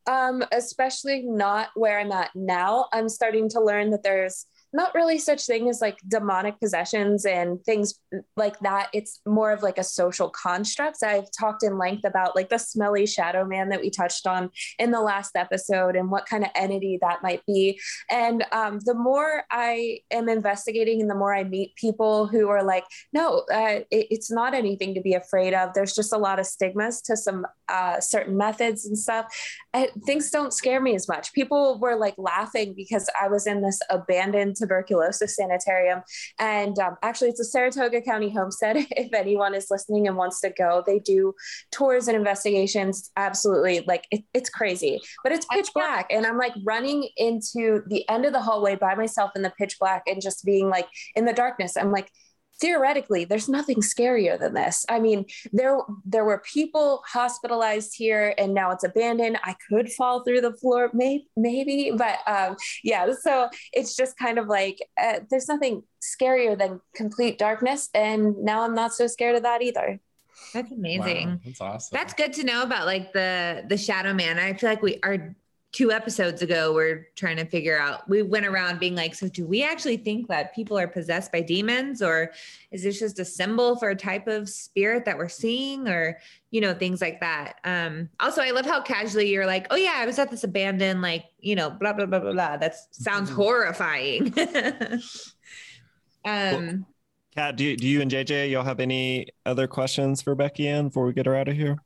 Um, 0.09 0.45
especially 0.51 1.23
not 1.23 1.69
where 1.77 2.01
I'm 2.01 2.11
at 2.11 2.31
now. 2.35 2.87
I'm 2.93 3.09
starting 3.09 3.49
to 3.51 3.61
learn 3.61 3.91
that 3.91 4.03
there's 4.03 4.47
not 4.73 4.95
really 4.95 5.19
such 5.19 5.47
thing 5.47 5.69
as 5.69 5.81
like 5.81 5.99
demonic 6.09 6.59
possessions 6.59 7.27
and 7.27 7.63
things 7.65 8.01
like 8.37 8.59
that. 8.61 8.89
It's 8.95 9.21
more 9.27 9.53
of 9.53 9.63
like 9.63 9.79
a 9.79 9.85
social 9.85 10.31
construct. 10.31 11.03
I've 11.03 11.29
talked 11.39 11.63
in 11.63 11.79
length 11.79 12.05
about 12.05 12.35
like 12.35 12.49
the 12.49 12.59
smelly 12.59 13.07
shadow 13.07 13.45
man 13.45 13.69
that 13.69 13.81
we 13.81 13.91
touched 13.91 14.27
on 14.27 14.51
in 14.79 14.91
the 14.91 15.01
last 15.01 15.37
episode 15.37 15.95
and 15.95 16.11
what 16.11 16.27
kind 16.27 16.45
of 16.45 16.51
entity 16.55 16.99
that 17.03 17.23
might 17.23 17.45
be. 17.47 17.79
And 18.11 18.45
um, 18.53 18.81
the 18.85 18.95
more 18.95 19.45
I 19.51 20.01
am 20.11 20.29
investigating 20.29 21.01
and 21.01 21.11
the 21.11 21.15
more 21.15 21.35
I 21.35 21.45
meet 21.45 21.75
people 21.77 22.27
who 22.27 22.49
are 22.49 22.65
like, 22.65 22.85
no, 23.13 23.45
uh, 23.53 23.81
it, 23.91 24.07
it's 24.11 24.31
not 24.31 24.55
anything 24.55 24.95
to 24.95 25.01
be 25.01 25.15
afraid 25.15 25.55
of. 25.55 25.75
There's 25.75 25.95
just 25.95 26.13
a 26.13 26.19
lot 26.19 26.39
of 26.39 26.47
stigmas 26.47 27.03
to 27.03 27.17
some 27.17 27.47
uh, 27.69 28.01
certain 28.01 28.37
methods 28.37 28.87
and 28.87 28.99
stuff. 28.99 29.27
I, 29.75 29.89
things 30.07 30.31
don't 30.31 30.53
scare 30.53 30.81
me 30.81 30.95
as 30.95 31.09
much. 31.09 31.33
People 31.33 31.79
were 31.79 31.97
like 31.97 32.15
laughing 32.17 32.75
because 32.75 33.09
I 33.21 33.29
was 33.29 33.47
in 33.47 33.63
this 33.63 33.81
abandoned 33.91 34.57
tuberculosis 34.63 35.37
sanitarium. 35.37 36.03
And 36.39 36.79
um, 36.79 36.97
actually, 37.03 37.31
it's 37.31 37.41
a 37.41 37.45
Saratoga 37.45 38.01
County 38.01 38.31
homestead. 38.31 38.77
if 38.91 39.13
anyone 39.13 39.55
is 39.55 39.67
listening 39.71 40.07
and 40.07 40.17
wants 40.17 40.41
to 40.41 40.51
go, 40.51 40.83
they 40.87 40.99
do 40.99 41.35
tours 41.71 42.09
and 42.09 42.17
investigations. 42.17 43.11
Absolutely. 43.17 43.85
Like 43.87 44.07
it, 44.11 44.23
it's 44.33 44.51
crazy, 44.51 45.01
but 45.23 45.33
it's 45.33 45.47
pitch 45.47 45.71
black. 45.75 46.07
And 46.11 46.27
I'm 46.27 46.39
like 46.39 46.55
running 46.65 47.09
into 47.17 47.83
the 47.89 48.09
end 48.09 48.25
of 48.25 48.33
the 48.33 48.41
hallway 48.41 48.77
by 48.77 48.95
myself 48.95 49.33
in 49.37 49.43
the 49.43 49.53
pitch 49.59 49.77
black 49.79 50.05
and 50.07 50.23
just 50.23 50.45
being 50.45 50.69
like 50.69 50.87
in 51.15 51.25
the 51.25 51.33
darkness. 51.33 51.77
I'm 51.77 51.91
like, 51.91 52.11
theoretically 52.63 53.25
there's 53.25 53.49
nothing 53.49 53.79
scarier 53.79 54.39
than 54.39 54.55
this 54.55 54.87
i 54.89 55.01
mean 55.01 55.27
there 55.53 55.81
there 56.05 56.25
were 56.25 56.39
people 56.39 57.03
hospitalized 57.07 57.93
here 57.97 58.35
and 58.39 58.55
now 58.55 58.71
it's 58.71 58.85
abandoned 58.85 59.37
i 59.43 59.55
could 59.69 59.93
fall 59.93 60.23
through 60.23 60.41
the 60.41 60.53
floor 60.55 60.89
maybe 60.95 61.27
maybe 61.37 61.93
but 61.97 62.21
um 62.29 62.57
yeah 62.85 63.13
so 63.21 63.49
it's 63.73 63.97
just 63.97 64.17
kind 64.17 64.39
of 64.39 64.47
like 64.47 64.79
uh, 65.03 65.19
there's 65.29 65.49
nothing 65.49 65.83
scarier 66.01 66.57
than 66.57 66.81
complete 66.95 67.37
darkness 67.37 67.89
and 67.95 68.39
now 68.39 68.63
i'm 68.63 68.77
not 68.77 68.95
so 68.95 69.09
scared 69.09 69.35
of 69.35 69.43
that 69.43 69.61
either 69.61 70.01
that's 70.55 70.73
amazing. 70.73 71.29
Wow, 71.29 71.41
that's 71.45 71.61
awesome. 71.61 71.97
That's 71.97 72.15
good 72.15 72.33
to 72.35 72.45
know 72.45 72.63
about 72.63 72.87
like 72.87 73.13
the 73.13 73.65
the 73.69 73.77
shadow 73.77 74.13
man. 74.13 74.39
I 74.39 74.55
feel 74.55 74.71
like 74.71 74.83
we 74.83 74.99
are 75.03 75.37
two 75.73 75.91
episodes 75.91 76.43
ago 76.43 76.75
we're 76.75 77.09
trying 77.17 77.37
to 77.37 77.47
figure 77.47 77.79
out 77.79 78.07
we 78.07 78.21
went 78.21 78.45
around 78.45 78.79
being 78.79 78.95
like 78.95 79.15
so 79.15 79.27
do 79.27 79.47
we 79.47 79.63
actually 79.65 79.97
think 79.97 80.29
that 80.29 80.55
people 80.55 80.79
are 80.79 80.87
possessed 80.87 81.33
by 81.33 81.41
demons? 81.41 82.03
Or 82.03 82.33
is 82.71 82.83
this 82.83 82.99
just 82.99 83.19
a 83.19 83.25
symbol 83.25 83.77
for 83.77 83.89
a 83.89 83.97
type 83.97 84.29
of 84.29 84.49
spirit 84.49 85.07
that 85.07 85.17
we're 85.17 85.31
seeing? 85.31 85.89
Or 85.89 86.19
you 86.51 86.61
know 86.61 86.75
things 86.75 87.01
like 87.01 87.21
that. 87.21 87.55
Um 87.65 88.11
also 88.21 88.43
i 88.43 88.51
love 88.51 88.67
how 88.67 88.83
casually 88.83 89.31
you're 89.31 89.47
like 89.47 89.67
oh 89.71 89.77
yeah 89.77 89.95
i 89.97 90.07
was 90.07 90.19
at 90.19 90.31
this 90.31 90.45
abandoned 90.45 91.01
like 91.01 91.25
you 91.41 91.57
know 91.57 91.71
blah 91.71 91.95
blah 91.95 92.07
blah 92.07 92.21
blah 92.21 92.33
blah. 92.33 92.57
That 92.59 92.77
sounds 92.91 93.31
mm-hmm. 93.31 93.41
horrifying. 93.41 94.35
Um 96.25 96.87
Kat, 97.35 97.57
do 97.57 97.65
you, 97.65 97.77
do 97.77 97.89
you 97.89 98.01
and 98.03 98.11
JJ 98.11 98.51
y'all 98.51 98.63
have 98.63 98.79
any 98.79 99.27
other 99.47 99.67
questions 99.67 100.21
for 100.21 100.37
Beckie 100.37 100.67
Ann 100.67 100.89
before 100.89 101.07
we 101.07 101.15
get 101.15 101.25
her 101.27 101.35
out 101.35 101.49
of 101.49 101.57
here? 101.57 101.79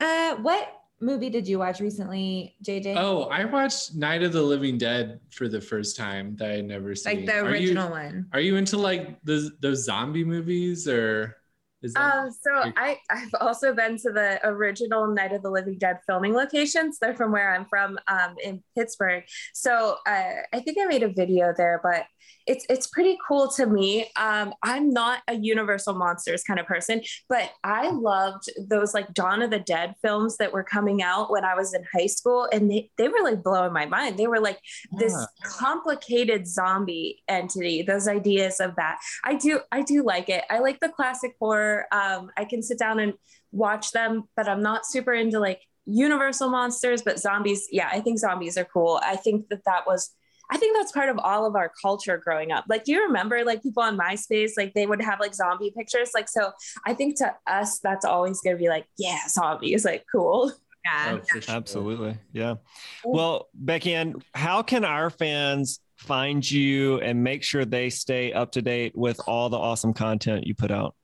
Uh, 0.00 0.34
what 0.34 0.83
movie 1.00 1.30
did 1.30 1.46
you 1.46 1.58
watch 1.58 1.80
recently, 1.80 2.56
JJ? 2.64 2.96
Oh, 2.96 3.24
I 3.24 3.44
watched 3.44 3.94
Night 3.94 4.22
of 4.22 4.32
the 4.32 4.42
Living 4.42 4.78
Dead 4.78 5.20
for 5.30 5.48
the 5.48 5.60
first 5.60 5.96
time 5.96 6.36
that 6.36 6.50
I 6.50 6.54
had 6.56 6.64
never 6.64 6.94
seen. 6.94 7.18
Like 7.18 7.26
the 7.26 7.38
original 7.40 7.92
are 7.92 8.02
you, 8.02 8.14
one. 8.14 8.26
Are 8.32 8.40
you 8.40 8.56
into 8.56 8.76
like 8.76 9.22
the 9.24 9.50
those 9.60 9.84
zombie 9.84 10.24
movies 10.24 10.88
or? 10.88 11.36
Is 11.82 11.92
that, 11.92 12.16
um, 12.16 12.30
so 12.30 12.72
I, 12.78 12.96
I've 13.10 13.34
also 13.42 13.74
been 13.74 13.98
to 13.98 14.10
the 14.10 14.40
original 14.42 15.06
Night 15.06 15.34
of 15.34 15.42
the 15.42 15.50
Living 15.50 15.76
Dead 15.76 15.98
filming 16.06 16.32
locations. 16.32 16.98
They're 16.98 17.14
from 17.14 17.30
where 17.30 17.54
I'm 17.54 17.66
from 17.66 17.98
um, 18.08 18.36
in 18.42 18.62
Pittsburgh. 18.74 19.22
So 19.52 19.96
uh, 20.06 20.32
I 20.50 20.60
think 20.60 20.78
I 20.80 20.86
made 20.86 21.02
a 21.02 21.10
video 21.10 21.52
there, 21.54 21.80
but 21.82 22.06
it's 22.46 22.66
it's 22.68 22.86
pretty 22.86 23.16
cool 23.26 23.48
to 23.52 23.66
me. 23.66 24.10
Um, 24.16 24.52
I'm 24.62 24.90
not 24.90 25.22
a 25.28 25.34
Universal 25.34 25.94
Monsters 25.94 26.42
kind 26.42 26.60
of 26.60 26.66
person, 26.66 27.00
but 27.28 27.50
I 27.62 27.90
loved 27.90 28.50
those 28.68 28.92
like 28.92 29.12
Dawn 29.14 29.42
of 29.42 29.50
the 29.50 29.60
Dead 29.60 29.94
films 30.02 30.36
that 30.36 30.52
were 30.52 30.62
coming 30.62 31.02
out 31.02 31.30
when 31.30 31.44
I 31.44 31.54
was 31.54 31.72
in 31.74 31.84
high 31.92 32.06
school, 32.06 32.48
and 32.52 32.70
they, 32.70 32.90
they 32.98 33.08
were 33.08 33.22
like 33.22 33.42
blowing 33.42 33.72
my 33.72 33.86
mind. 33.86 34.18
They 34.18 34.26
were 34.26 34.40
like 34.40 34.58
this 34.98 35.12
yeah. 35.12 35.26
complicated 35.44 36.46
zombie 36.46 37.22
entity. 37.28 37.82
Those 37.82 38.08
ideas 38.08 38.60
of 38.60 38.76
that, 38.76 38.98
I 39.24 39.34
do 39.36 39.60
I 39.72 39.82
do 39.82 40.04
like 40.04 40.28
it. 40.28 40.44
I 40.50 40.58
like 40.58 40.80
the 40.80 40.90
classic 40.90 41.34
horror. 41.38 41.86
Um, 41.92 42.30
I 42.36 42.44
can 42.44 42.62
sit 42.62 42.78
down 42.78 43.00
and 43.00 43.14
watch 43.52 43.92
them, 43.92 44.24
but 44.36 44.48
I'm 44.48 44.62
not 44.62 44.86
super 44.86 45.12
into 45.14 45.38
like 45.38 45.60
universal 45.86 46.48
monsters 46.48 47.02
but 47.02 47.18
zombies 47.18 47.68
yeah 47.70 47.90
i 47.92 48.00
think 48.00 48.18
zombies 48.18 48.56
are 48.56 48.64
cool 48.64 48.98
i 49.04 49.16
think 49.16 49.46
that 49.50 49.60
that 49.66 49.86
was 49.86 50.14
I 50.50 50.58
think 50.58 50.76
that's 50.76 50.92
part 50.92 51.08
of 51.08 51.18
all 51.18 51.46
of 51.46 51.56
our 51.56 51.72
culture 51.80 52.18
growing 52.18 52.52
up. 52.52 52.64
Like, 52.68 52.84
do 52.84 52.92
you 52.92 53.02
remember 53.04 53.44
like 53.44 53.62
people 53.62 53.82
on 53.82 53.98
MySpace, 53.98 54.52
like 54.56 54.74
they 54.74 54.86
would 54.86 55.02
have 55.02 55.20
like 55.20 55.34
zombie 55.34 55.72
pictures? 55.76 56.10
Like, 56.14 56.28
so 56.28 56.52
I 56.86 56.94
think 56.94 57.16
to 57.18 57.34
us, 57.46 57.78
that's 57.80 58.04
always 58.04 58.40
going 58.40 58.56
to 58.56 58.60
be 58.60 58.68
like, 58.68 58.86
yeah, 58.98 59.26
zombies, 59.28 59.84
like 59.84 60.04
cool. 60.10 60.52
Yeah, 60.84 61.18
oh, 61.18 61.38
sure. 61.40 61.54
absolutely. 61.54 62.18
Yeah. 62.32 62.56
Well, 63.04 63.48
Beckie 63.62 63.92
Ann, 63.92 64.22
how 64.34 64.62
can 64.62 64.84
our 64.84 65.08
fans 65.08 65.80
find 65.96 66.48
you 66.48 67.00
and 67.00 67.24
make 67.24 67.42
sure 67.42 67.64
they 67.64 67.88
stay 67.88 68.32
up 68.32 68.52
to 68.52 68.62
date 68.62 68.94
with 68.94 69.18
all 69.26 69.48
the 69.48 69.56
awesome 69.56 69.94
content 69.94 70.46
you 70.46 70.54
put 70.54 70.70
out? 70.70 70.94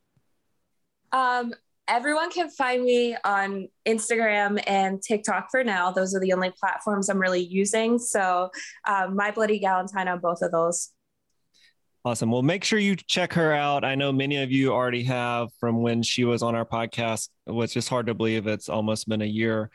Um, 1.13 1.55
everyone 1.91 2.31
can 2.31 2.49
find 2.49 2.85
me 2.85 3.17
on 3.25 3.69
Instagram 3.87 4.63
and 4.67 5.03
TikTok 5.03 5.49
for 5.51 5.65
now. 5.65 5.91
Those 5.91 6.15
are 6.15 6.21
the 6.21 6.33
only 6.33 6.53
platforms 6.59 7.09
I'm 7.09 7.19
really 7.19 7.43
using. 7.43 7.99
So, 7.99 8.51
um, 8.87 9.17
My 9.17 9.33
Bloody 9.33 9.61
Galentine 9.61 10.11
on 10.11 10.21
both 10.21 10.41
of 10.41 10.53
those. 10.53 10.91
Awesome. 12.03 12.31
Well, 12.31 12.43
make 12.43 12.65
sure 12.65 12.79
you 12.79 12.97
check 12.97 13.35
her 13.35 13.53
out. 13.53 13.85
I 13.85 13.95
know 13.95 14.11
many 14.11 14.43
of 14.43 14.51
you 14.51 14.73
already 14.73 15.03
have 15.03 15.49
from 15.59 15.83
when 15.83 16.03
she 16.03 16.25
was 16.25 16.43
on 16.43 16.55
our 16.55 16.65
podcast. 16.65 17.29
It's 17.47 17.75
just 17.75 17.91
hard 17.91 18.07
to 18.07 18.15
believe 18.15 18.47
it's 18.47 18.71
almost 18.71 19.07
been 19.07 19.21
a 19.21 19.27
year 19.27 19.71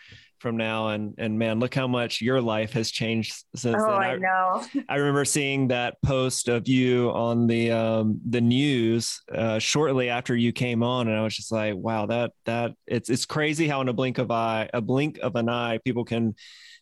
from 0.46 0.58
now 0.58 0.90
and 0.90 1.16
and 1.18 1.40
man 1.40 1.60
look 1.60 1.74
how 1.74 1.88
much 1.88 2.22
your 2.22 2.40
life 2.40 2.74
has 2.74 2.92
changed 2.92 3.34
since 3.56 3.78
oh, 3.80 3.88
then. 3.88 4.00
I 4.00 4.16
know. 4.18 4.64
I 4.90 4.98
remember 4.98 5.26
seeing 5.26 5.70
that 5.70 6.00
post 6.06 6.50
of 6.50 6.68
you 6.68 7.10
on 7.10 7.48
the 7.48 7.72
um 7.72 8.22
the 8.30 8.42
news 8.42 9.24
uh 9.34 9.58
shortly 9.58 10.10
after 10.10 10.36
you 10.36 10.52
came 10.52 10.84
on 10.84 11.08
and 11.08 11.18
i 11.18 11.24
was 11.24 11.36
just 11.36 11.52
like 11.52 11.74
wow 11.76 12.06
that 12.06 12.34
that 12.46 12.74
it's 12.86 13.10
it's 13.10 13.26
crazy 13.26 13.68
how 13.68 13.82
in 13.82 13.90
a 13.90 13.94
blink 13.94 14.20
of 14.20 14.30
eye 14.30 14.70
a 14.72 14.82
blink 14.82 15.18
of 15.24 15.36
an 15.36 15.50
eye 15.50 15.80
people 15.84 16.06
can 16.06 16.36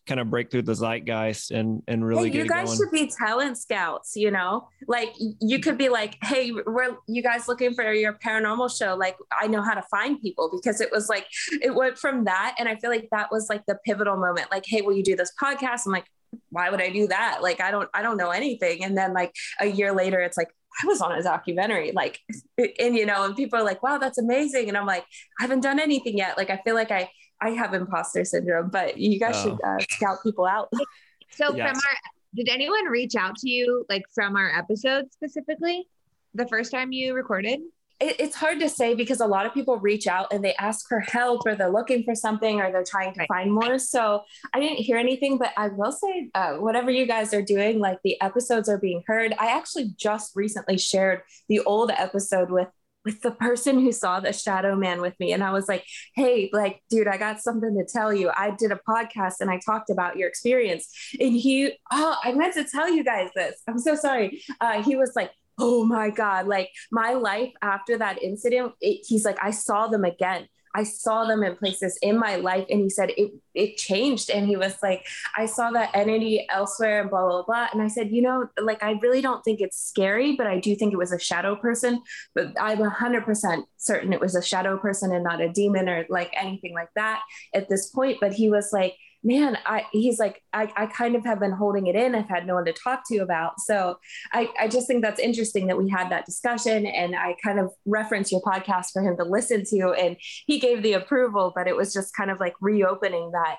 kind 0.06 0.20
of 0.20 0.28
break 0.28 0.50
through 0.50 0.62
the 0.62 0.74
zeitgeist 0.74 1.50
and 1.50 1.82
and 1.88 2.04
really 2.04 2.30
hey, 2.30 2.38
you 2.38 2.46
guys 2.46 2.76
should 2.76 2.90
be 2.90 3.06
talent 3.06 3.56
scouts 3.56 4.14
you 4.16 4.30
know? 4.30 4.68
Like 4.86 5.14
you 5.40 5.60
could 5.60 5.78
be 5.78 5.88
like 5.88 6.18
hey 6.22 6.52
we're 6.52 6.96
you 7.06 7.22
guys 7.22 7.48
looking 7.48 7.74
for 7.74 7.90
your 7.92 8.14
paranormal 8.14 8.76
show. 8.76 8.94
Like 8.94 9.16
i 9.32 9.46
know 9.46 9.62
how 9.62 9.74
to 9.74 9.82
find 9.90 10.20
people 10.20 10.50
because 10.52 10.80
it 10.80 10.90
was 10.92 11.08
like 11.08 11.26
it 11.62 11.74
went 11.74 11.98
from 11.98 12.24
that 12.24 12.54
and 12.58 12.68
i 12.68 12.76
feel 12.76 12.90
like 12.90 13.08
that 13.10 13.30
was 13.30 13.48
like 13.48 13.53
the 13.66 13.78
pivotal 13.84 14.16
moment 14.16 14.50
like 14.50 14.64
hey 14.66 14.82
will 14.82 14.94
you 14.94 15.02
do 15.02 15.16
this 15.16 15.32
podcast 15.40 15.82
i'm 15.86 15.92
like 15.92 16.06
why 16.50 16.70
would 16.70 16.80
i 16.80 16.90
do 16.90 17.06
that 17.06 17.38
like 17.42 17.60
i 17.60 17.70
don't 17.70 17.88
i 17.94 18.02
don't 18.02 18.16
know 18.16 18.30
anything 18.30 18.82
and 18.84 18.96
then 18.96 19.12
like 19.12 19.32
a 19.60 19.66
year 19.66 19.92
later 19.92 20.20
it's 20.20 20.36
like 20.36 20.48
I 20.82 20.88
was 20.88 21.00
on 21.00 21.12
a 21.12 21.22
documentary, 21.22 21.92
like, 21.92 22.18
and 22.58 22.96
you 22.96 23.06
know, 23.06 23.24
and 23.24 23.36
people 23.36 23.60
are 23.60 23.62
like, 23.62 23.80
wow, 23.80 23.98
that's 23.98 24.18
amazing. 24.18 24.68
And 24.68 24.76
I'm 24.76 24.86
like, 24.86 25.04
I 25.38 25.44
haven't 25.44 25.60
done 25.60 25.78
anything 25.78 26.18
yet. 26.18 26.36
Like, 26.36 26.50
I 26.50 26.60
feel 26.64 26.74
like 26.74 26.90
I 26.90 27.08
I 27.40 27.50
have 27.50 27.74
imposter 27.74 28.24
syndrome, 28.24 28.70
but 28.70 28.98
you 28.98 29.18
guys 29.18 29.34
oh. 29.36 29.42
should 29.42 29.60
uh, 29.62 29.78
scout 29.90 30.18
people 30.22 30.46
out. 30.46 30.72
So 31.36 31.52
yes. 31.52 31.68
from 31.68 31.76
our, 31.76 31.96
did 32.36 32.48
anyone 32.48 32.84
reach 32.84 33.16
out 33.16 33.34
to 33.38 33.50
you 33.50 33.84
like 33.88 34.04
from 34.14 34.36
our 34.36 34.56
episode 34.56 35.12
specifically 35.12 35.88
the 36.32 36.46
first 36.46 36.70
time 36.70 36.92
you 36.92 37.12
recorded? 37.12 37.58
It, 38.00 38.16
it's 38.18 38.36
hard 38.36 38.60
to 38.60 38.68
say 38.68 38.94
because 38.94 39.20
a 39.20 39.26
lot 39.26 39.46
of 39.46 39.54
people 39.54 39.78
reach 39.78 40.06
out 40.06 40.32
and 40.32 40.44
they 40.44 40.54
ask 40.56 40.88
for 40.88 41.00
help 41.00 41.42
or 41.46 41.54
they're 41.54 41.70
looking 41.70 42.02
for 42.04 42.14
something 42.14 42.60
or 42.60 42.70
they're 42.70 42.84
trying 42.84 43.12
to 43.14 43.20
right. 43.20 43.28
find 43.28 43.52
more. 43.52 43.78
So 43.78 44.22
I 44.52 44.60
didn't 44.60 44.78
hear 44.78 44.96
anything, 44.96 45.38
but 45.38 45.52
I 45.56 45.68
will 45.68 45.92
say, 45.92 46.30
uh, 46.34 46.54
whatever 46.54 46.90
you 46.90 47.06
guys 47.06 47.32
are 47.32 47.42
doing, 47.42 47.78
like 47.78 47.98
the 48.04 48.20
episodes 48.20 48.68
are 48.68 48.78
being 48.78 49.02
heard. 49.06 49.34
I 49.38 49.56
actually 49.56 49.94
just 49.96 50.34
recently 50.34 50.78
shared 50.78 51.22
the 51.48 51.60
old 51.60 51.90
episode 51.90 52.50
with 52.50 52.68
with 53.04 53.20
the 53.20 53.30
person 53.30 53.80
who 53.80 53.92
saw 53.92 54.18
the 54.20 54.32
shadow 54.32 54.74
man 54.74 55.00
with 55.00 55.18
me. 55.20 55.32
And 55.32 55.44
I 55.44 55.52
was 55.52 55.68
like, 55.68 55.84
hey, 56.14 56.48
like, 56.52 56.82
dude, 56.88 57.06
I 57.06 57.18
got 57.18 57.40
something 57.40 57.76
to 57.76 57.84
tell 57.84 58.14
you. 58.14 58.30
I 58.34 58.52
did 58.52 58.72
a 58.72 58.80
podcast 58.88 59.34
and 59.40 59.50
I 59.50 59.58
talked 59.58 59.90
about 59.90 60.16
your 60.16 60.28
experience. 60.28 60.88
And 61.20 61.34
he, 61.34 61.72
oh, 61.92 62.16
I 62.24 62.32
meant 62.32 62.54
to 62.54 62.64
tell 62.64 62.90
you 62.90 63.04
guys 63.04 63.28
this. 63.34 63.60
I'm 63.68 63.78
so 63.78 63.94
sorry. 63.94 64.42
Uh, 64.60 64.82
he 64.82 64.96
was 64.96 65.12
like, 65.14 65.30
oh 65.58 65.84
my 65.84 66.10
God, 66.10 66.46
like 66.46 66.70
my 66.90 67.14
life 67.14 67.52
after 67.62 67.98
that 67.98 68.22
incident, 68.22 68.72
it, 68.80 69.04
he's 69.06 69.24
like, 69.24 69.38
I 69.42 69.50
saw 69.50 69.86
them 69.86 70.04
again. 70.04 70.48
I 70.76 70.82
saw 70.82 71.24
them 71.24 71.44
in 71.44 71.54
places 71.54 71.96
in 72.02 72.18
my 72.18 72.36
life. 72.36 72.66
And 72.68 72.80
he 72.80 72.90
said 72.90 73.10
it 73.16 73.32
it 73.54 73.76
changed. 73.76 74.28
And 74.28 74.48
he 74.48 74.56
was 74.56 74.76
like, 74.82 75.06
I 75.36 75.46
saw 75.46 75.70
that 75.70 75.90
entity 75.94 76.44
elsewhere 76.50 77.00
and 77.00 77.08
blah, 77.08 77.28
blah, 77.28 77.44
blah. 77.44 77.68
And 77.72 77.80
I 77.80 77.86
said, 77.86 78.10
you 78.10 78.20
know, 78.22 78.48
like 78.60 78.82
I 78.82 78.98
really 79.00 79.20
don't 79.20 79.42
think 79.44 79.60
it's 79.60 79.78
scary, 79.78 80.34
but 80.34 80.48
I 80.48 80.58
do 80.58 80.74
think 80.74 80.92
it 80.92 80.96
was 80.96 81.12
a 81.12 81.18
shadow 81.18 81.54
person. 81.54 82.02
But 82.34 82.60
I'm 82.60 82.80
hundred 82.82 83.24
percent 83.24 83.66
certain 83.76 84.12
it 84.12 84.20
was 84.20 84.34
a 84.34 84.42
shadow 84.42 84.76
person 84.76 85.12
and 85.12 85.22
not 85.22 85.40
a 85.40 85.48
demon 85.48 85.88
or 85.88 86.06
like 86.08 86.32
anything 86.36 86.74
like 86.74 86.88
that 86.96 87.22
at 87.54 87.68
this 87.68 87.90
point. 87.90 88.18
But 88.20 88.32
he 88.32 88.50
was 88.50 88.70
like, 88.72 88.96
man, 89.24 89.56
I 89.64 89.86
he's 89.90 90.18
like, 90.18 90.42
I, 90.52 90.70
I 90.76 90.86
kind 90.86 91.16
of 91.16 91.24
have 91.24 91.40
been 91.40 91.52
holding 91.52 91.86
it 91.86 91.96
in. 91.96 92.14
I've 92.14 92.28
had 92.28 92.46
no 92.46 92.54
one 92.54 92.66
to 92.66 92.72
talk 92.72 93.02
to 93.08 93.18
about. 93.18 93.58
So 93.60 93.98
I, 94.32 94.50
I 94.60 94.68
just 94.68 94.86
think 94.86 95.02
that's 95.02 95.18
interesting 95.18 95.66
that 95.68 95.78
we 95.78 95.88
had 95.88 96.10
that 96.10 96.26
discussion 96.26 96.86
and 96.86 97.16
I 97.16 97.34
kind 97.42 97.58
of 97.58 97.72
referenced 97.86 98.30
your 98.30 98.42
podcast 98.42 98.92
for 98.92 99.02
him 99.02 99.16
to 99.16 99.24
listen 99.24 99.64
to 99.70 99.92
and 99.92 100.16
he 100.46 100.60
gave 100.60 100.82
the 100.82 100.92
approval, 100.92 101.52
but 101.54 101.66
it 101.66 101.74
was 101.74 101.92
just 101.92 102.14
kind 102.14 102.30
of 102.30 102.38
like 102.38 102.54
reopening 102.60 103.32
that 103.32 103.56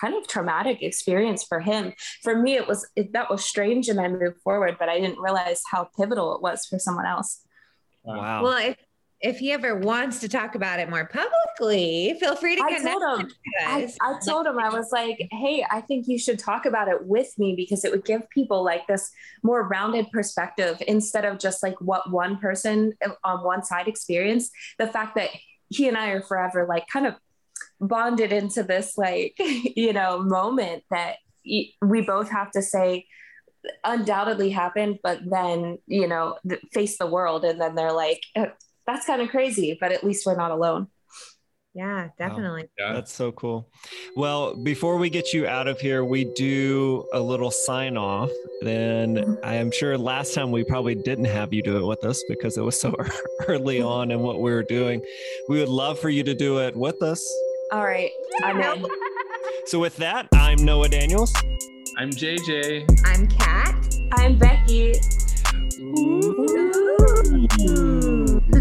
kind 0.00 0.14
of 0.14 0.26
traumatic 0.28 0.82
experience 0.82 1.44
for 1.44 1.58
him. 1.58 1.92
For 2.22 2.36
me, 2.36 2.54
it 2.54 2.68
was 2.68 2.88
it, 2.94 3.12
that 3.12 3.28
was 3.28 3.44
strange 3.44 3.88
and 3.88 4.00
I 4.00 4.08
moved 4.08 4.38
forward, 4.42 4.76
but 4.78 4.88
I 4.88 5.00
didn't 5.00 5.18
realize 5.18 5.62
how 5.70 5.88
pivotal 5.98 6.36
it 6.36 6.42
was 6.42 6.66
for 6.66 6.78
someone 6.78 7.06
else. 7.06 7.40
Wow. 8.04 8.44
Well, 8.44 8.58
if 8.58 8.76
if 9.20 9.38
he 9.38 9.52
ever 9.52 9.76
wants 9.76 10.20
to 10.20 10.28
talk 10.28 10.54
about 10.54 10.80
it 10.80 10.88
more 10.88 11.06
publicly, 11.06 12.16
feel 12.18 12.34
free 12.36 12.56
to 12.56 12.62
I 12.62 12.76
connect 12.76 13.00
told 13.00 13.20
him. 13.20 13.28
you 13.28 13.66
I. 13.66 13.92
I 14.00 14.14
told 14.26 14.46
him 14.46 14.58
I 14.58 14.70
was 14.70 14.90
like, 14.92 15.28
hey, 15.30 15.64
I 15.70 15.82
think 15.82 16.08
you 16.08 16.18
should 16.18 16.38
talk 16.38 16.64
about 16.64 16.88
it 16.88 17.04
with 17.04 17.28
me 17.38 17.54
because 17.54 17.84
it 17.84 17.90
would 17.90 18.04
give 18.04 18.28
people 18.30 18.64
like 18.64 18.86
this 18.86 19.10
more 19.42 19.68
rounded 19.68 20.10
perspective 20.10 20.82
instead 20.88 21.26
of 21.26 21.38
just 21.38 21.62
like 21.62 21.78
what 21.80 22.10
one 22.10 22.38
person 22.38 22.94
on 23.22 23.44
one 23.44 23.62
side 23.62 23.88
experienced. 23.88 24.52
The 24.78 24.86
fact 24.86 25.16
that 25.16 25.28
he 25.68 25.86
and 25.86 25.98
I 25.98 26.10
are 26.10 26.22
forever 26.22 26.66
like 26.66 26.86
kind 26.88 27.06
of 27.06 27.14
bonded 27.78 28.32
into 28.32 28.62
this 28.62 28.96
like 28.96 29.34
you 29.38 29.92
know 29.92 30.22
moment 30.22 30.84
that 30.90 31.16
we 31.44 32.00
both 32.00 32.30
have 32.30 32.50
to 32.52 32.62
say 32.62 33.06
undoubtedly 33.84 34.50
happened, 34.50 34.98
but 35.02 35.20
then 35.26 35.78
you 35.86 36.08
know 36.08 36.38
face 36.72 36.98
the 36.98 37.06
world, 37.06 37.44
and 37.44 37.60
then 37.60 37.74
they're 37.74 37.92
like, 37.92 38.22
"Uh, 38.34 38.46
that's 38.86 39.06
kind 39.06 39.22
of 39.22 39.28
crazy, 39.28 39.76
but 39.80 39.92
at 39.92 40.04
least 40.04 40.26
we're 40.26 40.36
not 40.36 40.50
alone. 40.50 40.88
yeah, 41.74 42.08
definitely. 42.18 42.68
Yeah. 42.78 42.92
That's 42.92 43.12
so 43.12 43.32
cool. 43.32 43.68
Well, 44.16 44.56
before 44.56 44.96
we 44.96 45.10
get 45.10 45.32
you 45.32 45.46
out 45.46 45.68
of 45.68 45.80
here, 45.80 46.04
we 46.04 46.24
do 46.34 47.06
a 47.12 47.20
little 47.20 47.50
sign 47.50 47.96
off. 47.96 48.30
Then 48.62 49.38
I 49.44 49.54
am 49.54 49.70
sure 49.70 49.96
last 49.96 50.34
time 50.34 50.50
we 50.50 50.64
probably 50.64 50.94
didn't 50.94 51.26
have 51.26 51.52
you 51.52 51.62
do 51.62 51.76
it 51.76 51.86
with 51.86 52.04
us 52.04 52.22
because 52.28 52.56
it 52.56 52.62
was 52.62 52.80
so 52.80 52.94
early 53.48 53.78
mm-hmm. 53.78 53.88
on 53.88 54.10
in 54.10 54.20
what 54.20 54.40
we 54.40 54.50
were 54.50 54.64
doing. 54.64 55.00
We 55.48 55.58
would 55.60 55.68
love 55.68 55.98
for 55.98 56.10
you 56.10 56.24
to 56.24 56.34
do 56.34 56.58
it 56.58 56.74
with 56.76 57.02
us. 57.02 57.24
All 57.72 57.84
right, 57.84 58.10
I'm 58.42 58.60
in. 58.60 58.84
So, 59.66 59.78
with 59.78 59.96
that, 59.98 60.26
I'm 60.32 60.64
Noah 60.64 60.88
Daniels. 60.88 61.32
I'm 61.96 62.10
JJ. 62.10 63.06
I'm 63.06 63.28
Cat. 63.28 63.76
I'm 64.14 64.36
Beckie. 64.36 64.98